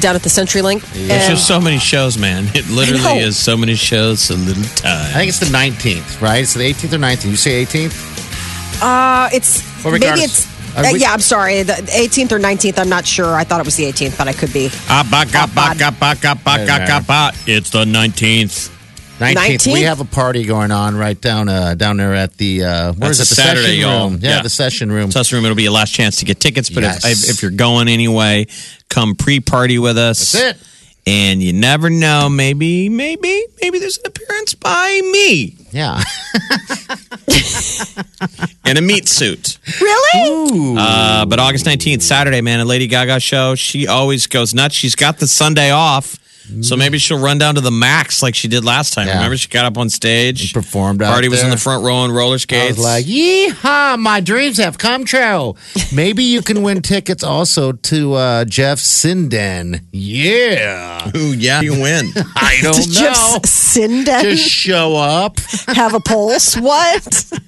down 0.00 0.14
at 0.14 0.22
the 0.22 0.28
CenturyLink. 0.28 0.80
There's 0.92 1.10
And- 1.10 1.36
just 1.36 1.46
so 1.46 1.60
many 1.60 1.78
shows, 1.78 2.18
man. 2.18 2.44
It 2.54 2.68
literally 2.68 3.18
is 3.20 3.36
so 3.38 3.56
many 3.56 3.74
shows, 3.74 4.20
so 4.20 4.34
little 4.34 4.62
time. 4.76 5.06
I 5.14 5.18
think 5.18 5.28
it's 5.28 5.40
the 5.40 5.46
19th, 5.46 6.20
right? 6.20 6.42
It's 6.42 6.54
the 6.54 6.64
18th 6.64 6.92
or 6.92 6.98
19th. 6.98 7.30
You 7.30 7.36
say 7.36 7.64
18th? 7.64 8.82
Uh, 8.82 9.30
it's 9.32 9.62
maybe 9.84 10.04
it's. 10.04 10.46
are 10.76 10.84
uh, 10.84 10.90
yeah, 10.90 11.12
I'm 11.12 11.20
sorry. 11.20 11.62
The 11.62 11.72
18th 11.72 12.32
or 12.32 12.38
19th. 12.38 12.78
I'm 12.78 12.90
not 12.90 13.06
sure. 13.06 13.34
I 13.34 13.44
thought 13.44 13.60
it 13.60 13.64
was 13.64 13.76
the 13.76 13.84
18th, 13.84 14.18
but 14.18 14.28
I 14.28 14.34
could 14.34 14.52
be. 14.52 14.68
Ah, 14.88 15.06
ba, 15.10 15.24
ga, 15.30 15.46
ba, 15.46 15.74
bad. 15.74 15.98
ba, 15.98 16.14
ga, 16.20 16.34
ba, 16.34 16.66
ga, 16.66 16.86
ga, 16.86 17.00
ba. 17.00 17.32
It's 17.46 17.70
the 17.70 17.84
19th. 17.84 18.75
19th, 19.18 19.34
19th? 19.34 19.72
we 19.72 19.82
have 19.82 20.00
a 20.00 20.04
party 20.04 20.44
going 20.44 20.70
on 20.70 20.96
right 20.96 21.20
down 21.20 21.48
uh, 21.48 21.74
down 21.74 21.96
there 21.96 22.14
at 22.14 22.36
the 22.36 22.64
uh, 22.64 22.92
where's 22.94 23.18
That's 23.18 23.32
it? 23.32 23.36
The 23.36 23.42
Saturday, 23.42 23.66
session 23.66 23.80
y'all. 23.80 24.10
room. 24.10 24.18
Yeah, 24.20 24.36
Yeah. 24.36 24.42
the 24.42 24.50
session 24.50 24.92
room. 24.92 25.10
Tuss 25.10 25.32
room. 25.32 25.44
It'll 25.44 25.56
be 25.56 25.64
your 25.64 25.72
last 25.72 25.92
chance 25.94 26.16
to 26.16 26.24
get 26.24 26.40
tickets. 26.40 26.70
But 26.70 26.82
Yes. 26.82 27.04
if, 27.04 27.30
if 27.30 27.42
you're 27.42 27.50
going 27.50 27.88
anyway, 27.88 28.46
come 28.88 29.14
pre-party 29.14 29.78
with 29.78 29.98
us. 29.98 30.32
That's 30.32 30.58
it. 30.58 30.62
And 31.08 31.40
you 31.42 31.52
never 31.52 31.88
know. 31.88 32.28
Maybe, 32.28 32.88
maybe, 32.88 33.44
maybe 33.62 33.78
there's 33.78 33.98
an 33.98 34.06
appearance 34.06 34.54
by 34.54 35.00
me 35.12 35.56
Yeah. 35.70 36.02
in 38.66 38.76
a 38.76 38.80
meat 38.80 39.06
suit. 39.08 39.58
Really? 39.80 40.74
Uh, 40.78 41.24
but 41.26 41.38
August 41.38 41.64
19th, 41.64 42.02
Saturday, 42.02 42.40
man, 42.40 42.58
a 42.60 42.64
Lady 42.64 42.88
Gaga 42.88 43.20
show. 43.20 43.54
She 43.54 43.86
always 43.86 44.26
goes 44.26 44.52
nuts. 44.52 44.74
She's 44.74 44.96
got 44.96 45.18
the 45.18 45.28
Sunday 45.28 45.70
off. 45.70 46.18
So 46.62 46.76
maybe 46.76 46.98
she'll 46.98 47.18
run 47.20 47.38
down 47.38 47.56
to 47.56 47.60
the 47.60 47.70
max 47.72 48.22
like 48.22 48.34
she 48.34 48.46
did 48.48 48.64
last 48.64 48.92
time. 48.94 49.08
Yeah. 49.08 49.16
Remember, 49.16 49.36
she 49.36 49.48
got 49.48 49.64
up 49.64 49.76
on 49.78 49.90
stage, 49.90 50.52
performed 50.52 51.02
out 51.02 51.12
Party 51.12 51.28
was 51.28 51.42
in 51.42 51.50
the 51.50 51.56
front 51.56 51.84
row 51.84 51.96
on 51.96 52.12
roller 52.12 52.34
I 52.34 52.38
skates. 52.38 52.76
was 52.76 52.84
like, 52.84 53.04
yeehaw, 53.04 53.98
my 53.98 54.20
dreams 54.20 54.58
have 54.58 54.78
come 54.78 55.04
true. 55.04 55.54
Maybe 55.92 56.22
you 56.24 56.42
can 56.42 56.62
win 56.62 56.82
tickets 56.82 57.24
also 57.24 57.72
to 57.72 58.14
uh, 58.14 58.44
Jeff 58.44 58.78
Sinden. 58.78 59.82
Yeah. 59.92 61.10
Ooh, 61.16 61.32
yeah, 61.34 61.60
you 61.62 61.72
win. 61.72 62.06
I 62.36 62.58
don't 62.62 62.74
Does 62.74 62.88
know. 62.94 63.00
Jeff 63.06 63.42
Sinden 63.42 64.22
Just 64.22 64.48
show 64.48 64.94
up. 64.96 65.38
have 65.68 65.94
a 65.94 66.00
pulse? 66.00 66.56
What? 66.56 67.32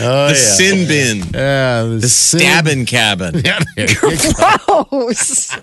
Oh, 0.00 0.28
the 0.28 0.34
sin 0.34 0.88
bin, 0.88 1.18
Yeah, 1.32 1.82
the, 1.84 1.98
the 2.00 2.08
stabbing 2.08 2.86
cabin. 2.86 3.42
Yeah, 3.44 3.60
there 3.76 3.90
you 3.90 3.96
go. 4.00 4.84
Gross. 4.84 5.56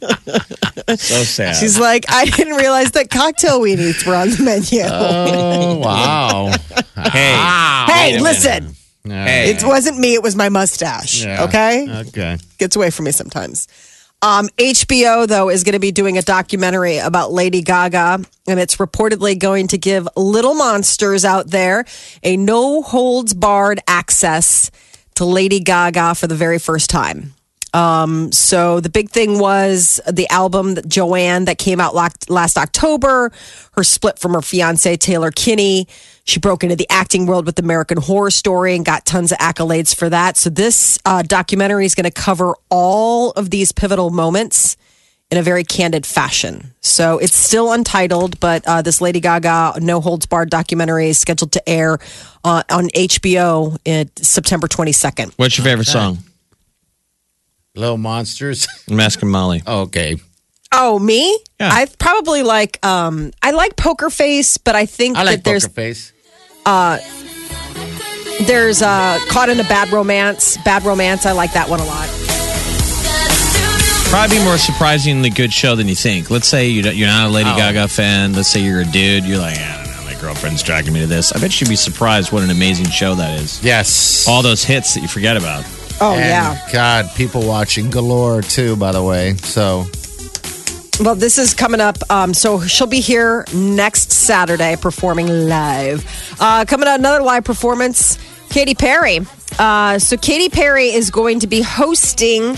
So 0.88 1.22
sad. 1.22 1.54
She's 1.56 1.78
like, 1.78 2.06
I 2.08 2.24
didn't 2.24 2.54
realize 2.56 2.92
that 2.92 3.10
cocktail 3.10 3.60
weenies 3.60 4.06
were 4.06 4.14
on 4.14 4.30
the 4.30 4.42
menu. 4.42 4.80
Oh, 4.90 5.76
wow. 5.76 6.50
hey, 7.10 8.12
hey, 8.14 8.20
listen. 8.20 8.74
hey. 9.04 9.50
It 9.50 9.62
wasn't 9.62 9.98
me, 9.98 10.14
it 10.14 10.22
was 10.22 10.34
my 10.34 10.48
mustache. 10.48 11.24
Yeah. 11.24 11.44
Okay? 11.44 11.86
Okay. 12.08 12.38
Gets 12.56 12.74
away 12.74 12.88
from 12.88 13.04
me 13.04 13.12
sometimes. 13.12 13.68
Um, 14.22 14.48
HBO, 14.56 15.28
though, 15.28 15.50
is 15.50 15.62
going 15.62 15.74
to 15.74 15.78
be 15.78 15.92
doing 15.92 16.16
a 16.16 16.22
documentary 16.22 16.96
about 16.98 17.32
Lady 17.32 17.60
Gaga, 17.60 18.24
and 18.48 18.58
it's 18.58 18.76
reportedly 18.76 19.38
going 19.38 19.68
to 19.68 19.78
give 19.78 20.08
little 20.16 20.54
monsters 20.54 21.24
out 21.24 21.48
there 21.48 21.84
a 22.22 22.36
no 22.36 22.82
holds 22.82 23.34
barred 23.34 23.78
access 23.86 24.70
to 25.16 25.24
Lady 25.24 25.60
Gaga 25.60 26.14
for 26.14 26.26
the 26.26 26.34
very 26.34 26.58
first 26.58 26.88
time. 26.90 27.34
Um, 27.74 28.32
so 28.32 28.80
the 28.80 28.88
big 28.88 29.10
thing 29.10 29.38
was 29.38 30.00
the 30.10 30.28
album 30.30 30.74
that 30.74 30.88
Joanne 30.88 31.44
that 31.44 31.58
came 31.58 31.80
out 31.80 31.94
last, 31.94 32.30
last 32.30 32.56
October, 32.56 33.30
her 33.72 33.84
split 33.84 34.18
from 34.18 34.32
her 34.34 34.42
fiance 34.42 34.96
Taylor 34.96 35.30
Kinney. 35.30 35.86
She 36.24 36.40
broke 36.40 36.62
into 36.62 36.76
the 36.76 36.86
acting 36.90 37.26
world 37.26 37.46
with 37.46 37.58
American 37.58 37.98
Horror 37.98 38.30
Story 38.30 38.74
and 38.74 38.84
got 38.84 39.04
tons 39.04 39.32
of 39.32 39.38
accolades 39.38 39.94
for 39.94 40.08
that. 40.08 40.36
So 40.36 40.50
this 40.50 40.98
uh, 41.04 41.22
documentary 41.22 41.86
is 41.86 41.94
going 41.94 42.04
to 42.04 42.10
cover 42.10 42.54
all 42.70 43.30
of 43.32 43.50
these 43.50 43.72
pivotal 43.72 44.10
moments 44.10 44.76
in 45.30 45.36
a 45.36 45.42
very 45.42 45.64
candid 45.64 46.06
fashion. 46.06 46.72
So 46.80 47.18
it's 47.18 47.34
still 47.34 47.72
untitled, 47.72 48.40
but 48.40 48.66
uh, 48.66 48.82
this 48.82 49.00
Lady 49.00 49.20
Gaga 49.20 49.74
No 49.80 50.00
Holds 50.00 50.24
Barred 50.26 50.48
documentary 50.48 51.08
is 51.08 51.18
scheduled 51.18 51.52
to 51.52 51.68
air 51.68 51.98
uh, 52.44 52.62
on 52.70 52.88
HBO 52.88 53.76
in 53.84 54.10
September 54.16 54.68
22nd. 54.68 55.34
What's 55.36 55.58
your 55.58 55.66
favorite 55.66 55.86
song? 55.86 56.18
Little 57.78 57.96
monsters. 57.98 58.66
I'm 58.90 58.98
asking 59.00 59.28
Molly. 59.28 59.62
Okay. 59.66 60.16
Oh, 60.72 60.98
me? 60.98 61.38
Yeah. 61.60 61.70
I 61.72 61.86
probably 61.98 62.42
like 62.42 62.84
um 62.84 63.30
I 63.42 63.52
like 63.52 63.76
Poker 63.76 64.10
Face, 64.10 64.58
but 64.58 64.74
I 64.76 64.84
think 64.86 65.16
I 65.16 65.22
like 65.22 65.36
that 65.36 65.44
there's 65.44 65.64
Poker 65.64 65.74
Face. 65.74 66.12
there's 68.46 68.82
uh 68.82 69.18
Caught 69.28 69.48
in 69.50 69.60
a 69.60 69.64
Bad 69.64 69.90
Romance. 69.92 70.56
Bad 70.64 70.84
Romance, 70.84 71.24
I 71.26 71.32
like 71.32 71.52
that 71.54 71.68
one 71.68 71.80
a 71.80 71.84
lot. 71.84 72.08
Probably 74.10 74.38
more 74.42 74.56
surprisingly 74.58 75.28
good 75.30 75.52
show 75.52 75.76
than 75.76 75.86
you 75.86 75.94
think. 75.94 76.30
Let's 76.30 76.48
say 76.48 76.68
you 76.68 76.82
don't- 76.82 76.96
you're 76.96 77.08
not 77.08 77.26
a 77.28 77.30
Lady 77.30 77.50
Oh. 77.50 77.56
Gaga 77.56 77.88
fan. 77.88 78.32
Let's 78.32 78.48
say 78.48 78.60
you're 78.60 78.80
a 78.80 78.84
dude. 78.86 79.24
You're 79.24 79.38
like, 79.38 79.58
I 79.58 79.84
don't 79.84 79.96
know, 79.96 80.04
my 80.14 80.18
girlfriend's 80.20 80.62
dragging 80.62 80.94
me 80.94 81.00
to 81.00 81.06
this. 81.06 81.30
I 81.32 81.38
bet 81.38 81.60
you'd 81.60 81.68
be 81.68 81.76
surprised 81.76 82.32
what 82.32 82.42
an 82.42 82.48
amazing 82.50 82.88
show 82.88 83.14
that 83.16 83.38
is. 83.38 83.62
Yes. 83.62 84.26
All 84.26 84.40
those 84.42 84.64
hits 84.64 84.94
that 84.94 85.00
you 85.02 85.08
forget 85.08 85.36
about. 85.36 85.64
Oh 86.00 86.12
And 86.14 86.20
yeah. 86.20 86.68
God, 86.72 87.10
people 87.16 87.46
watching 87.46 87.90
galore 87.90 88.42
too, 88.42 88.76
by 88.76 88.92
the 88.92 89.02
way. 89.02 89.34
So 89.36 89.84
Well, 91.00 91.14
this 91.14 91.38
is 91.38 91.54
coming 91.54 91.80
up. 91.80 91.96
Um, 92.10 92.34
so 92.34 92.60
she'll 92.60 92.86
be 92.86 93.00
here 93.00 93.44
next 93.54 94.12
Saturday 94.12 94.76
performing 94.76 95.26
live. 95.48 96.04
Uh, 96.40 96.64
coming 96.66 96.88
out 96.88 96.98
another 96.98 97.22
live 97.24 97.44
performance, 97.44 98.18
Katy 98.50 98.74
Perry. 98.74 99.20
Uh, 99.58 99.98
so 99.98 100.16
Katy 100.16 100.48
Perry 100.50 100.88
is 100.88 101.10
going 101.10 101.40
to 101.40 101.46
be 101.46 101.62
hosting 101.62 102.56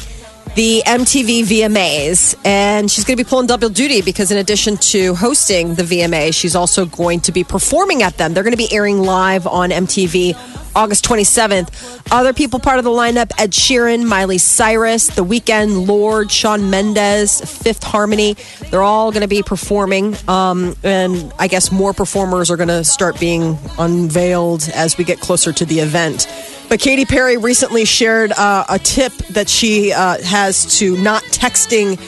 the 0.55 0.83
MTV 0.85 1.43
VMAs, 1.45 2.35
and 2.45 2.91
she's 2.91 3.05
going 3.05 3.17
to 3.17 3.25
be 3.25 3.29
pulling 3.29 3.47
double 3.47 3.69
duty 3.69 4.03
because 4.03 4.31
in 4.31 4.39
addition 4.39 4.77
to 4.79 5.15
hosting 5.15 5.75
the 5.75 5.83
VMA, 5.83 6.35
she's 6.35 6.57
also 6.57 6.87
going 6.87 7.21
to 7.21 7.33
be 7.33 7.45
performing 7.45 8.03
at 8.03 8.17
them. 8.17 8.35
They're 8.35 8.43
going 8.43 8.53
to 8.53 8.57
be 8.57 8.73
airing 8.73 8.99
live 9.01 9.47
on 9.47 9.71
MTV 9.71 10.35
August 10.75 11.05
27th. 11.05 12.03
Other 12.11 12.33
people 12.33 12.59
part 12.59 12.79
of 12.79 12.85
the 12.85 12.91
lineup 12.91 13.31
Ed 13.39 13.53
Sheeran, 13.53 14.05
Miley 14.07 14.39
Cyrus, 14.39 15.09
The 15.09 15.25
Weeknd, 15.25 15.87
Lorde, 15.87 16.31
Shawn 16.31 16.71
Mendes, 16.71 17.41
Fifth 17.41 17.83
Harmony. 17.83 18.37
They're 18.71 18.83
all 18.83 19.13
going 19.13 19.23
to 19.23 19.29
be 19.29 19.43
performing. 19.43 20.17
Um, 20.29 20.75
and 20.83 21.33
I 21.39 21.49
guess 21.49 21.73
more 21.73 21.93
performers 21.93 22.51
are 22.51 22.57
going 22.57 22.69
to 22.69 22.85
start 22.85 23.19
being 23.21 23.59
unveiled 23.79 24.69
as 24.75 24.99
we 24.99 25.05
get 25.05 25.21
closer 25.21 25.53
to 25.53 25.65
the 25.65 25.81
event. 25.81 26.27
But 26.71 26.79
Katy 26.79 27.05
Perry 27.05 27.37
recently 27.37 27.85
shared 27.85 28.31
uh, 28.31 28.65
a 28.69 28.79
tip 28.79 29.13
that 29.31 29.49
she 29.49 29.93
uh, 29.93 30.23
has 30.23 30.79
to 30.79 30.97
not 31.03 31.25
texting 31.25 31.99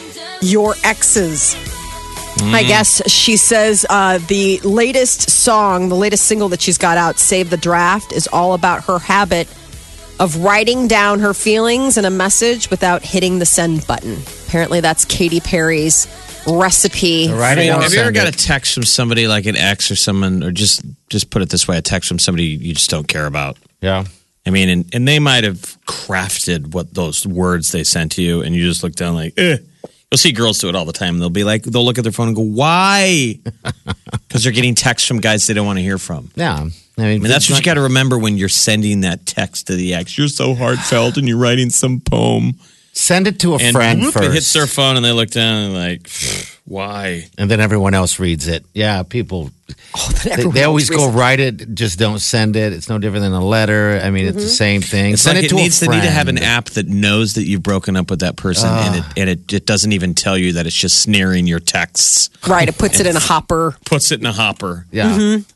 your 0.41 0.77
exes. 0.85 1.57
I 2.45 2.63
guess 2.63 3.03
she 3.11 3.37
says 3.37 3.85
uh, 3.91 4.19
the 4.29 4.61
latest 4.61 5.31
song, 5.31 5.89
the 5.89 5.97
latest 5.97 6.27
single 6.27 6.49
that 6.51 6.61
she's 6.61 6.79
got 6.79 6.97
out, 6.97 7.19
Save 7.19 7.51
the 7.51 7.57
Draft, 7.57 8.13
is 8.13 8.29
all 8.29 8.55
about 8.55 8.85
her 8.85 8.99
habit 8.99 9.49
of 10.21 10.37
writing 10.37 10.89
down 10.89 11.19
her 11.21 11.35
feelings 11.35 11.99
in 11.99 12.05
a 12.05 12.11
message 12.11 12.71
without 12.71 13.03
hitting 13.03 13.39
the 13.41 13.47
send 13.47 13.87
button. 13.87 14.23
Apparently, 14.47 14.81
that's 14.81 15.05
Katy 15.05 15.41
Perry's 15.41 16.07
recipe. 16.47 17.29
Right. 17.29 17.59
I 17.59 17.63
have 17.65 17.93
you 17.93 17.99
ever 17.99 18.07
send 18.07 18.15
got 18.15 18.29
a 18.29 18.33
text 18.33 18.75
from 18.75 18.85
somebody 18.85 19.27
like 19.27 19.47
an 19.47 19.57
ex 19.57 19.91
or 19.91 19.97
someone, 19.97 20.43
or 20.43 20.53
just 20.53 20.83
just 21.11 21.31
put 21.31 21.43
it 21.43 21.49
this 21.49 21.67
way, 21.67 21.79
a 21.79 21.83
text 21.83 22.09
from 22.09 22.21
somebody 22.21 22.45
you 22.45 22.75
just 22.75 22.91
don't 22.91 23.09
care 23.09 23.27
about? 23.27 23.57
yeah. 23.81 24.05
I 24.45 24.51
mean, 24.51 24.69
and, 24.69 24.95
and 24.95 25.07
they 25.07 25.19
might 25.19 25.45
have 25.45 25.79
crafted 25.87 26.75
what 26.75 26.95
those 26.95 27.27
words 27.27 27.71
they 27.73 27.85
sent 27.85 28.13
to 28.13 28.23
you, 28.23 28.43
and 28.43 28.55
you 28.55 28.67
just 28.69 28.83
look 28.83 28.95
down 28.95 29.15
like, 29.15 29.35
eh. 29.37 29.59
You'll 30.11 30.19
see 30.19 30.33
girls 30.33 30.59
do 30.59 30.69
it 30.69 30.77
all 30.77 30.85
the 30.85 30.93
time. 30.93 31.19
They'll 31.19 31.31
be 31.31 31.43
like, 31.43 31.63
they'll 31.63 31.87
look 31.87 31.97
at 31.97 32.05
their 32.05 32.13
phone 32.13 32.29
and 32.29 32.37
go, 32.37 32.43
why? 32.43 33.39
Because 34.29 34.45
they're 34.45 34.53
getting 34.53 34.75
texts 34.75 35.07
from 35.07 35.21
guys 35.21 35.47
they 35.47 35.53
don't 35.53 35.67
want 35.67 35.79
to 35.79 35.83
hear 35.83 35.99
from. 35.99 36.31
Yeah. 36.37 36.55
I 36.57 36.63
mean, 36.65 36.73
I 36.97 37.05
mean, 37.19 37.23
that's 37.25 37.51
what 37.51 37.59
you 37.59 37.65
got 37.65 37.75
to 37.75 37.83
remember 37.83 38.19
when 38.19 38.39
you're 38.39 38.49
sending 38.49 39.03
that 39.03 39.27
text 39.27 39.67
to 39.67 39.75
the 39.75 39.93
ex. 39.93 40.17
You're 40.17 40.29
so 40.29 40.55
heartfelt 40.55 41.19
and 41.19 41.29
you're 41.29 41.37
writing 41.37 41.69
some 41.69 42.01
poem. 42.01 42.55
Send 42.95 43.27
it 43.27 43.41
to 43.41 43.55
a 43.55 43.59
And 43.59 43.75
friend 43.75 44.03
whoop, 44.03 44.13
first. 44.13 44.27
it 44.27 44.33
hits 44.33 44.53
their 44.53 44.67
phone 44.67 44.97
and 44.97 45.05
they 45.05 45.13
look 45.13 45.31
down 45.31 45.65
and 45.65 45.75
like, 45.75 46.11
why? 46.65 47.25
and 47.39 47.51
then 47.51 47.59
everyone 47.59 47.95
else 47.95 48.21
reads 48.21 48.47
it. 48.49 48.67
Yeah, 48.75 49.03
people. 49.03 49.51
Oh, 49.97 50.09
they, 50.25 50.45
they 50.45 50.65
always 50.65 50.91
go 50.91 51.09
it. 51.09 51.13
write 51.13 51.41
it. 51.41 51.75
Just 51.75 51.99
don't 51.99 52.19
send 52.19 52.55
it. 52.55 52.75
It's 52.75 52.91
no 52.91 52.99
different 52.99 53.23
than 53.23 53.33
a 53.33 53.43
letter. 53.43 53.99
I 54.03 54.11
mean, 54.11 54.27
it's 54.27 54.37
the 54.37 54.43
mm-hmm. 54.43 54.51
same 54.51 54.83
thing. 54.83 55.15
It's 55.15 55.23
send 55.23 55.37
like 55.37 55.45
it 55.45 55.47
it 55.47 55.49
to 55.51 55.55
needs 55.55 55.81
to 55.81 55.89
need 55.89 56.03
to 56.03 56.11
have 56.11 56.29
an 56.29 56.37
app 56.37 56.67
that 56.71 56.87
knows 56.87 57.35
that 57.35 57.45
you've 57.45 57.63
broken 57.63 57.97
up 57.97 58.11
with 58.11 58.21
that 58.21 58.37
person 58.37 58.69
and 58.69 59.01
ah. 59.01 59.13
it 59.17 59.21
and 59.21 59.31
it, 59.31 59.53
it 59.53 59.65
doesn't 59.67 59.93
even 59.93 60.13
tell 60.15 60.37
you 60.37 60.53
that 60.55 60.67
it's 60.67 60.77
just 60.77 61.01
snaring 61.01 61.47
your 61.47 61.61
texts. 61.61 62.29
Right, 62.47 62.69
it 62.69 62.77
puts 62.77 63.01
it 63.01 63.07
in 63.07 63.17
a 63.17 63.21
hopper. 63.33 63.75
Puts 63.87 64.13
it 64.13 64.21
in 64.21 64.27
a 64.27 64.33
hopper. 64.33 64.87
Yeah. 64.91 65.17
Mm-hmm. 65.17 65.51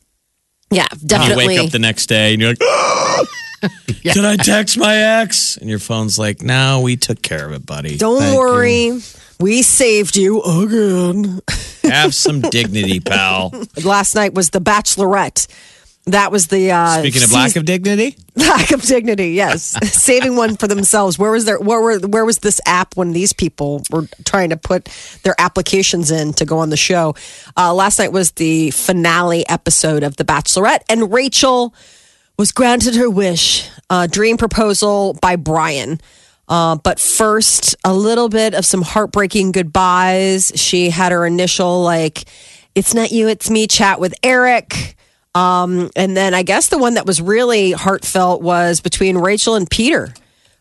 Yeah, 0.75 0.87
And 0.91 1.03
you 1.03 1.09
definitely. 1.09 1.47
wake 1.49 1.61
up 1.61 1.71
the 1.71 1.79
next 1.79 2.07
day 2.07 2.33
and 2.33 2.41
you're 2.41 2.51
like, 2.51 2.59
Did 4.03 4.25
I 4.25 4.37
text 4.37 4.79
my 4.79 4.97
ex? 4.97 5.57
And 5.57 5.69
your 5.69 5.79
phone's 5.79 6.19
like, 6.19 6.43
No, 6.43 6.81
we 6.81 6.97
took 6.97 7.23
care 7.23 7.47
of 7.47 7.53
it, 7.53 7.67
buddy. 7.67 7.97
Don't 7.97 8.21
Thank 8.21 8.39
worry. 8.39 9.01
We 9.39 9.63
saved 9.63 10.17
you 10.17 10.43
again. 10.43 11.41
Have 11.83 12.15
some 12.15 12.41
dignity, 12.51 13.01
pal. 13.01 13.53
Last 13.85 14.15
night 14.15 14.35
was 14.35 14.51
The 14.51 14.61
Bachelorette. 14.61 15.47
That 16.07 16.31
was 16.31 16.47
the 16.47 16.71
uh, 16.71 17.01
Speaking 17.01 17.25
of 17.25 17.33
lack 17.33 17.57
of 17.57 17.65
dignity, 17.65 18.17
lack 18.37 18.71
of 18.71 18.81
dignity. 18.83 19.31
Yes, 19.31 19.77
saving 19.93 20.37
one 20.37 20.57
for 20.57 20.69
themselves. 20.69 21.19
Where 21.19 21.33
was 21.33 21.47
there? 21.47 21.59
Where 21.59 21.81
were? 21.81 21.99
Where 21.99 22.25
was 22.25 22.39
this 22.39 22.61
app 22.65 22.97
when 22.97 23.13
these 23.13 23.33
people 23.33 23.83
were 23.91 24.07
trying 24.25 24.51
to 24.51 24.57
put 24.57 24.85
their 25.25 25.35
applications 25.37 26.13
in 26.13 26.33
to 26.35 26.45
go 26.45 26.59
on 26.59 26.71
the 26.71 26.77
show? 26.77 27.17
Uh, 27.57 27.75
last 27.75 27.99
night 27.99 28.13
was 28.13 28.31
the 28.33 28.71
finale 28.71 29.45
episode 29.49 30.05
of 30.05 30.17
The 30.17 30.25
Bachelorette, 30.25 30.85
and 30.89 31.13
Rachel 31.13 31.75
was 32.39 32.53
granted 32.53 32.95
her 32.97 33.09
wish. 33.09 33.69
Uh, 33.89 34.07
dream 34.07 34.37
proposal 34.37 35.17
by 35.21 35.37
Bryan. 35.37 36.01
Uh, 36.49 36.77
but 36.77 37.01
first, 37.01 37.75
a 37.85 37.93
little 37.93 38.29
bit 38.29 38.55
of 38.55 38.65
some 38.65 38.83
heartbreaking 38.83 39.53
goodbyes. 39.53 40.53
She 40.55 40.91
had 40.91 41.13
her 41.13 41.27
initial, 41.27 41.83
like, 41.83 42.25
it's 42.75 42.95
not 42.95 43.11
you, 43.11 43.29
it's 43.29 43.51
me 43.51 43.67
chat 43.67 43.99
with 44.01 44.15
Eric. 44.23 44.97
Um, 45.35 45.91
and 45.97 46.17
then 46.17 46.35
I 46.35 46.43
guess 46.43 46.69
the 46.69 46.79
one 46.79 46.95
that 46.95 47.07
was 47.07 47.21
really 47.21 47.73
heartfelt 47.73 48.43
was 48.43 48.81
between 48.81 49.19
Rachel 49.19 49.55
and 49.55 49.69
Peter. 49.69 50.15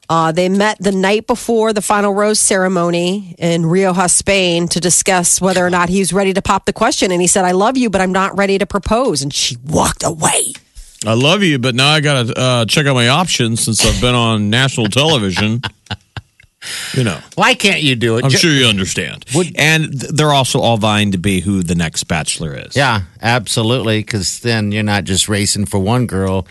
Uh, 0.08 0.32
they 0.32 0.50
met 0.50 0.78
the 0.80 0.92
night 0.92 1.28
before 1.28 1.74
the 1.74 1.82
final 1.82 2.14
rose 2.14 2.40
ceremony 2.40 3.36
in 3.38 3.66
Rioja, 3.66 4.08
Spain, 4.08 4.68
to 4.70 4.80
discuss 4.80 5.42
whether 5.42 5.66
or 5.66 5.70
not 5.70 5.90
he 5.90 6.00
was 6.00 6.14
ready 6.14 6.34
to 6.34 6.42
pop 6.42 6.66
the 6.66 6.74
question. 6.74 7.12
And 7.12 7.22
he 7.22 7.28
said, 7.28 7.46
I 7.46 7.52
love 7.52 7.78
you, 7.78 7.90
but 7.90 8.02
I'm 8.02 8.12
not 8.12 8.38
ready 8.38 8.58
to 8.58 8.66
propose. 8.66 9.22
And 9.22 9.34
she 9.34 9.58
walked 9.66 10.04
away. 10.04 10.54
I 11.08 11.14
love 11.14 11.44
you, 11.44 11.60
but 11.60 11.76
now 11.76 11.90
I 11.90 12.02
got 12.02 12.28
to 12.28 12.34
uh, 12.40 12.66
check 12.66 12.86
out 12.88 12.94
my 12.96 13.08
options 13.10 13.64
since 13.64 13.86
I've 13.86 14.00
been 14.02 14.16
on 14.16 14.50
national 14.50 14.88
television. 14.88 15.62
you 16.94 17.04
know, 17.04 17.20
Why 17.36 17.54
can't 17.54 17.82
you 17.84 17.96
do 17.96 18.18
it? 18.18 18.24
I'm 18.26 18.32
Ju- 18.32 18.38
sure 18.38 18.52
you 18.52 18.66
understand. 18.66 19.26
and 19.56 20.00
th- 20.00 20.12
they're 20.14 20.32
also 20.34 20.60
all 20.60 20.78
vying 20.78 21.12
to 21.12 21.18
be 21.18 21.40
who 21.42 21.62
the 21.62 21.76
next 21.76 22.06
bachelor 22.06 22.56
is. 22.56 22.76
Yeah, 22.76 23.02
absolutely. 23.22 24.00
Because 24.00 24.40
then 24.40 24.72
you're 24.72 24.84
not 24.84 25.04
just 25.04 25.30
racing 25.30 25.66
for 25.68 25.80
one 25.80 26.08
girl. 26.08 26.48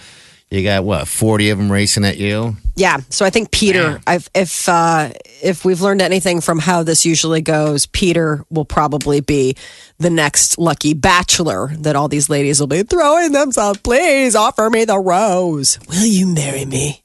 You 0.55 0.63
got 0.63 0.85
what, 0.85 1.09
40 1.09 1.51
of 1.51 1.59
them 1.59 1.73
racing 1.73 2.05
at 2.05 2.17
you? 2.17 2.55
Yeah. 2.77 2.99
So 3.11 3.27
I 3.27 3.31
think 3.31 3.51
Peter, 3.51 4.01
I've, 4.07 4.31
if 4.37 4.69
uh, 4.69 5.11
if 5.43 5.65
we've 5.65 5.81
learned 5.81 6.01
anything 6.01 6.41
from 6.41 6.61
how 6.61 6.85
this 6.85 7.05
usually 7.05 7.41
goes, 7.41 7.87
Peter 7.87 8.45
will 8.51 8.65
probably 8.65 9.21
be 9.21 9.57
the 9.99 10.11
next 10.11 10.57
lucky 10.57 10.95
bachelor 10.95 11.73
that 11.79 11.97
all 11.97 12.07
these 12.07 12.31
ladies 12.31 12.61
will 12.61 12.69
be 12.69 12.85
throwing 12.85 13.33
themselves. 13.33 13.81
Please 13.81 14.37
offer 14.37 14.71
me 14.71 14.85
the 14.85 14.97
rose. 14.97 15.81
Will 15.89 16.07
you 16.07 16.33
marry 16.33 16.65
me? 16.65 17.03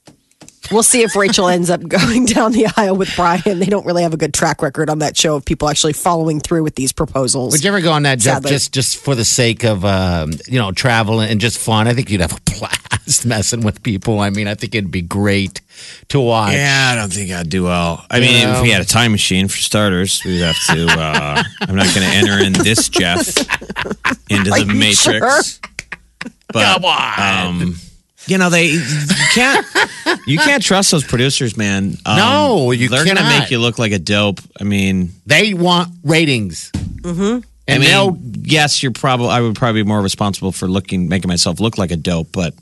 We'll 0.70 0.82
see 0.82 1.02
if 1.02 1.16
Rachel 1.16 1.48
ends 1.48 1.68
up 1.70 1.80
going 1.88 2.26
down 2.26 2.52
the 2.52 2.66
aisle 2.76 2.96
with 2.96 3.14
Bryan. 3.16 3.58
They 3.58 3.66
don't 3.66 3.84
really 3.84 4.02
have 4.02 4.14
a 4.14 4.16
good 4.16 4.32
track 4.32 4.62
record 4.62 4.88
on 4.88 5.00
that 5.00 5.16
show 5.16 5.36
of 5.36 5.44
people 5.44 5.68
actually 5.68 5.92
following 5.94 6.40
through 6.40 6.62
with 6.62 6.74
these 6.76 6.92
proposals. 6.92 7.52
Would 7.52 7.64
you 7.64 7.68
ever 7.68 7.80
go 7.80 7.92
on 7.92 8.04
that, 8.04 8.18
Jeff, 8.18 8.44
just 8.44 8.72
just 8.72 8.98
for 8.98 9.14
the 9.14 9.24
sake 9.24 9.64
of 9.64 9.84
um, 9.84 10.32
you 10.46 10.58
know 10.58 10.72
travel 10.72 11.20
and 11.20 11.40
just 11.40 11.58
fun? 11.58 11.88
I 11.88 11.94
think 11.94 12.10
you'd 12.10 12.20
have 12.20 12.32
a 12.32 12.40
blast 12.58 13.26
messing 13.26 13.62
with 13.62 13.82
people. 13.82 14.20
I 14.20 14.30
mean, 14.30 14.46
I 14.46 14.54
think 14.54 14.74
it'd 14.74 14.90
be 14.90 15.02
great 15.02 15.60
to 16.08 16.20
watch. 16.20 16.52
Yeah, 16.52 16.90
I 16.92 16.96
don't 16.96 17.12
think 17.12 17.30
I'd 17.32 17.48
do 17.48 17.64
well. 17.64 18.04
I 18.10 18.20
mean, 18.20 18.30
Yeah. 18.42 18.56
if 18.56 18.62
we 18.62 18.70
had 18.70 18.82
a 18.82 18.86
time 18.86 19.12
machine 19.12 19.48
for 19.48 19.56
starters, 19.56 20.22
we'd 20.24 20.40
have 20.40 20.58
to. 20.66 20.86
Uh, 20.86 21.42
I'm 21.62 21.74
not 21.74 21.86
going 21.94 22.06
to 22.08 22.14
enter 22.14 22.44
in 22.44 22.52
this 22.52 22.88
Jeff 22.88 23.26
into 24.30 24.50
the 24.50 24.64
you 24.68 24.74
Matrix. 24.74 25.60
But, 26.52 26.74
Come 26.74 26.84
on. 26.84 27.46
Um, 27.62 27.76
you 28.26 28.38
know 28.38 28.50
they 28.50 28.66
you 28.66 28.82
can't 29.32 29.66
you 30.26 30.38
can't 30.38 30.62
trust 30.62 30.90
those 30.90 31.04
producers, 31.04 31.56
man. 31.56 31.96
Um, 32.06 32.16
No, 32.16 32.70
you 32.72 32.88
They're 32.88 33.04
gonna 33.04 33.22
make 33.28 33.50
you 33.50 33.58
look 33.58 33.78
like 33.78 33.92
a 33.92 33.98
dope. 33.98 34.40
I 34.60 34.64
mean, 34.64 35.10
They 35.26 35.54
want 35.54 35.90
ratings. 36.04 36.70
Mm-hmm. 36.74 37.22
I 37.68 37.72
And 37.72 37.80
mean, 37.82 37.90
they'll 37.90 38.18
yes, 38.42 38.82
you're 38.82 38.92
probably. 38.92 39.28
I 39.28 39.40
would 39.40 39.54
probably 39.56 39.82
be 39.82 39.88
more 39.88 40.00
responsible 40.02 40.52
for 40.52 40.66
looking, 40.66 41.08
making 41.08 41.28
myself 41.28 41.60
look 41.60 41.78
like 41.78 41.90
a 41.90 41.96
dope, 41.96 42.28
but. 42.32 42.54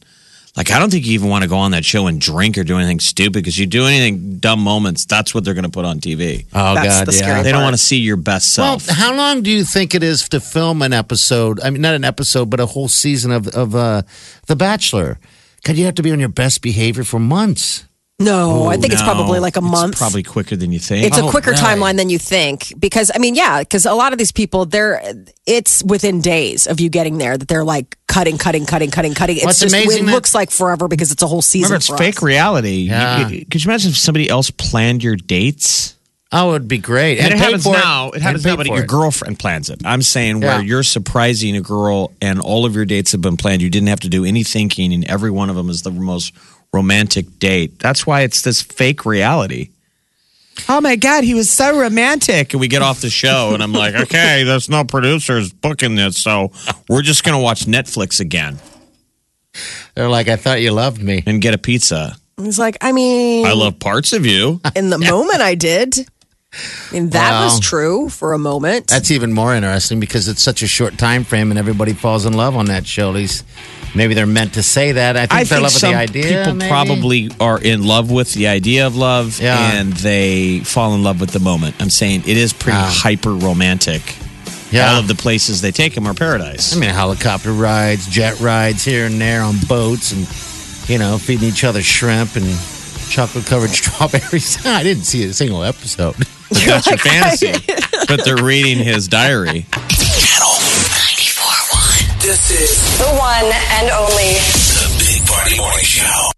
Like 0.57 0.73
I 0.73 0.81
don't 0.81 0.91
think 0.91 1.07
you 1.07 1.13
even 1.13 1.29
want 1.29 1.45
to 1.45 1.49
go 1.49 1.57
on 1.59 1.71
that 1.71 1.85
show 1.85 2.09
and 2.09 2.21
drink 2.21 2.59
or 2.59 2.65
do 2.65 2.77
anything 2.79 2.99
stupid 2.99 3.35
because 3.35 3.57
you 3.57 3.65
do 3.67 3.85
anything 3.85 4.39
dumb 4.39 4.59
moments. 4.59 5.05
That's 5.05 5.33
what 5.33 5.45
they're 5.45 5.55
going 5.55 5.67
to 5.67 5.71
put 5.71 5.85
on 5.85 6.01
TV. 6.01 6.47
Oh 6.53 6.75
That's 6.75 6.99
God, 6.99 7.07
the 7.07 7.13
yeah. 7.13 7.19
scary 7.19 7.43
They 7.45 7.53
don't 7.53 7.63
want 7.63 7.75
to 7.75 7.79
see 7.79 7.99
your 7.99 8.17
best 8.17 8.59
Well, 8.59 8.81
self. 8.81 8.97
how 8.97 9.15
long 9.15 9.43
do 9.43 9.53
you 9.53 9.63
think 9.63 9.95
it 9.95 10.03
is 10.03 10.29
to 10.31 10.41
film 10.41 10.83
an 10.83 10.93
episode? 10.93 11.61
I 11.63 11.71
mean, 11.71 11.81
not 11.81 11.95
an 11.95 12.05
episode, 12.05 12.51
but 12.51 12.59
a 12.59 12.67
whole 12.67 12.89
season 12.89 13.31
of 13.31 13.47
of 13.49 13.77
uh, 13.77 14.03
The 14.47 14.57
Bachelor. 14.57 15.21
God, 15.69 15.77
you 15.77 15.85
have 15.85 15.95
to 15.97 16.03
be 16.03 16.11
on 16.13 16.19
your 16.19 16.29
best 16.31 16.63
behavior 16.63 17.05
for 17.05 17.19
months. 17.21 17.85
no, 18.21 18.67
I 18.67 18.77
think 18.79 18.93
it's 18.93 19.03
probably 19.03 19.39
like 19.39 19.55
a 19.57 19.61
it's 19.61 19.69
month. 19.71 19.97
Probably 19.99 20.23
quicker 20.25 20.57
than 20.57 20.73
you 20.73 20.81
think. 20.81 21.07
It's 21.07 21.19
a 21.19 21.23
Oh, 21.23 21.31
quicker 21.31 21.51
really? 21.53 21.63
timeline 21.63 21.97
than 21.97 22.11
you 22.11 22.19
think 22.19 22.73
because 22.79 23.13
I 23.15 23.19
mean, 23.19 23.35
yeah, 23.37 23.61
because 23.61 23.87
a 23.87 23.93
lot 23.95 24.13
of 24.13 24.19
these 24.19 24.33
people, 24.33 24.67
they're 24.67 25.01
it's 25.47 25.85
within 25.85 26.21
days 26.21 26.67
of 26.67 26.81
you 26.81 26.89
getting 26.89 27.19
there 27.19 27.39
that 27.39 27.47
they're 27.47 27.65
like 27.65 27.97
cutting, 28.09 28.37
cutting, 28.39 28.67
cutting, 28.67 28.91
cutting, 28.91 29.15
cutting. 29.15 29.37
It's 29.37 29.45
What's 29.45 29.61
just 29.61 29.73
amazing 29.75 30.09
it 30.09 30.11
looks 30.11 30.35
like 30.35 30.51
forever 30.51 30.89
because 30.89 31.13
it's 31.13 31.23
a 31.23 31.27
whole 31.29 31.43
season. 31.43 31.67
Remember, 31.67 31.77
it's 31.77 31.87
for 31.87 31.97
fake 31.99 32.17
us. 32.17 32.23
reality. 32.25 32.71
You- 32.77 32.91
Yeah. 32.91 33.29
you- 33.29 33.45
could 33.47 33.63
you 33.65 33.71
imagine 33.71 33.91
if 33.93 33.97
somebody 33.99 34.29
else 34.29 34.51
planned 34.51 35.05
your 35.05 35.15
dates? 35.15 35.95
Oh, 36.31 36.51
it'd 36.55 36.69
be 36.69 36.77
great. 36.79 37.19
And, 37.21 37.33
it 37.33 37.39
happens 37.39 37.65
now. 37.67 38.11
It 38.11 38.21
happens 38.21 38.45
now, 38.45 38.55
but 38.57 38.67
your 38.67 38.81
it. 38.83 38.87
girlfriend 38.87 39.39
plans 39.39 39.71
it. 39.71 39.81
I'm 39.85 40.03
saying 40.03 40.41
where 40.41 40.59
Yeah. 40.59 40.61
you're 40.61 40.83
surprising 40.83 41.57
a 41.57 41.63
girl 41.63 42.13
and 42.21 42.39
all 42.39 42.67
of 42.67 42.75
your 42.75 42.85
dates 42.85 43.13
have 43.13 43.23
been 43.23 43.39
planned. 43.39 43.63
You 43.63 43.71
didn't 43.71 43.89
have 43.89 44.01
to 44.01 44.11
do 44.11 44.27
any 44.27 44.45
thinking, 44.45 44.93
and 44.93 45.05
every 45.07 45.31
one 45.31 45.49
of 45.49 45.57
them 45.57 45.71
is 45.71 45.83
the 45.83 45.91
most 45.91 46.35
romantic 46.73 47.39
date. 47.39 47.79
That's 47.79 48.07
why 48.07 48.23
it's 48.23 48.43
this 48.43 48.61
fake 48.61 49.07
reality. 49.07 49.71
Oh 50.69 50.81
my 50.83 50.97
God, 50.97 51.25
he 51.25 51.33
was 51.35 51.49
so 51.49 51.79
romantic. 51.81 52.53
And 52.53 52.61
we 52.61 52.69
get 52.69 52.83
off 52.83 53.01
the 53.01 53.09
show, 53.11 53.55
and 53.55 53.63
I'm 53.63 53.73
like, 53.73 53.95
okay, 53.95 54.43
there's 54.45 54.69
no 54.69 54.85
producers 54.85 55.51
booking 55.53 55.95
this, 55.95 56.21
so 56.21 56.51
we're 56.91 57.01
just 57.03 57.25
going 57.25 57.39
to 57.39 57.43
watch 57.43 57.65
Netflix 57.65 58.21
again 58.21 58.59
They're 59.95 60.11
like, 60.11 60.29
I 60.29 60.37
thought 60.37 60.61
you 60.61 60.73
loved 60.73 61.01
me. 61.03 61.23
and 61.27 61.41
get 61.41 61.55
a 61.55 61.59
pizza. 61.59 62.17
He's 62.37 62.59
like, 62.59 62.77
I 62.83 62.93
mean, 62.93 63.47
I 63.47 63.53
love 63.53 63.79
parts 63.81 64.13
of 64.13 64.27
you. 64.27 64.61
in 64.77 64.91
the 64.91 64.99
moment 65.11 65.41
I 65.41 65.55
did. 65.55 66.07
I 66.53 66.93
mean, 66.95 67.11
that 67.11 67.31
Wow. 67.33 67.45
was 67.45 67.61
true 67.61 68.09
for 68.09 68.33
a 68.33 68.39
moment. 68.39 68.87
That's 68.87 69.11
even 69.11 69.33
more 69.33 69.55
interesting 69.55 70.01
because 70.01 70.29
it's 70.29 70.43
such 70.43 70.63
a 70.63 70.67
short 70.67 70.97
time 70.97 71.25
frame 71.25 71.51
and 71.51 71.59
everybody 71.59 71.93
falls 71.93 72.25
in 72.25 72.33
love 72.33 72.57
on 72.57 72.67
that 72.67 72.87
show. 72.87 73.11
At 73.11 73.17
least 73.17 73.45
maybe 73.95 74.15
they're 74.15 74.27
meant 74.27 74.55
to 74.55 74.63
say 74.63 74.93
that. 74.93 75.17
I 75.17 75.27
think 75.27 75.33
I 75.33 75.37
they're 75.45 75.45
think 75.45 75.57
in 75.59 75.63
love 75.63 75.73
with 75.75 75.81
some 75.81 75.93
the 75.93 75.99
idea. 75.99 76.39
people 76.39 76.55
maybe. 76.55 76.71
probably 76.71 77.31
are 77.39 77.59
in 77.61 77.83
love 77.87 78.11
with 78.11 78.33
the 78.33 78.47
idea 78.49 78.87
of 78.87 78.97
love, 78.97 79.39
Yeah. 79.41 79.73
and 79.75 79.93
they 79.93 80.61
fall 80.61 80.95
in 80.95 81.03
love 81.03 81.21
with 81.21 81.31
the 81.33 81.41
moment. 81.41 81.75
I'm 81.81 81.91
saying 81.91 82.23
it 82.27 82.37
is 82.39 82.53
pretty 82.55 82.79
Ah. 82.79 82.91
hyper 83.03 83.35
romantic. 83.35 84.01
yeah. 84.71 84.93
All 84.95 85.01
of 85.01 85.09
the 85.09 85.15
places 85.15 85.61
they 85.61 85.71
take 85.73 85.95
them 85.95 86.07
are 86.07 86.15
paradise. 86.15 86.75
I 86.75 86.79
mean, 86.79 86.91
helicopter 86.91 87.53
rides, 87.53 88.07
jet 88.07 88.41
rides 88.41 88.85
here 88.85 89.05
and 89.07 89.21
there 89.21 89.43
on 89.43 89.59
boats, 89.69 90.13
and 90.13 90.27
you 90.89 90.99
know, 90.99 91.19
feeding 91.19 91.47
each 91.49 91.65
other 91.65 91.83
shrimp 91.83 92.37
and 92.37 92.59
chocolate 93.11 93.45
covered 93.45 93.71
strawberries. 93.81 94.59
I 94.67 94.83
didn't 94.83 95.05
see 95.05 95.25
a 95.25 95.35
single 95.35 95.63
episode. 95.63 96.17
But 96.49 96.63
that's 96.67 96.87
your 96.87 96.99
fantasy. 96.99 97.53
but 98.09 98.25
they're 98.25 98.43
reading 98.43 98.79
his 98.79 99.09
diary. 99.09 99.67
Channel 99.71 100.55
94.1. 100.59 102.23
This 102.23 102.51
is 102.51 102.99
The 102.99 103.07
one 103.17 103.45
and 103.45 103.91
only 103.91 104.35
the 104.35 104.89
Big 104.99 105.27
Party 105.27 105.57
Morning 105.59 105.85
Show. 105.85 106.31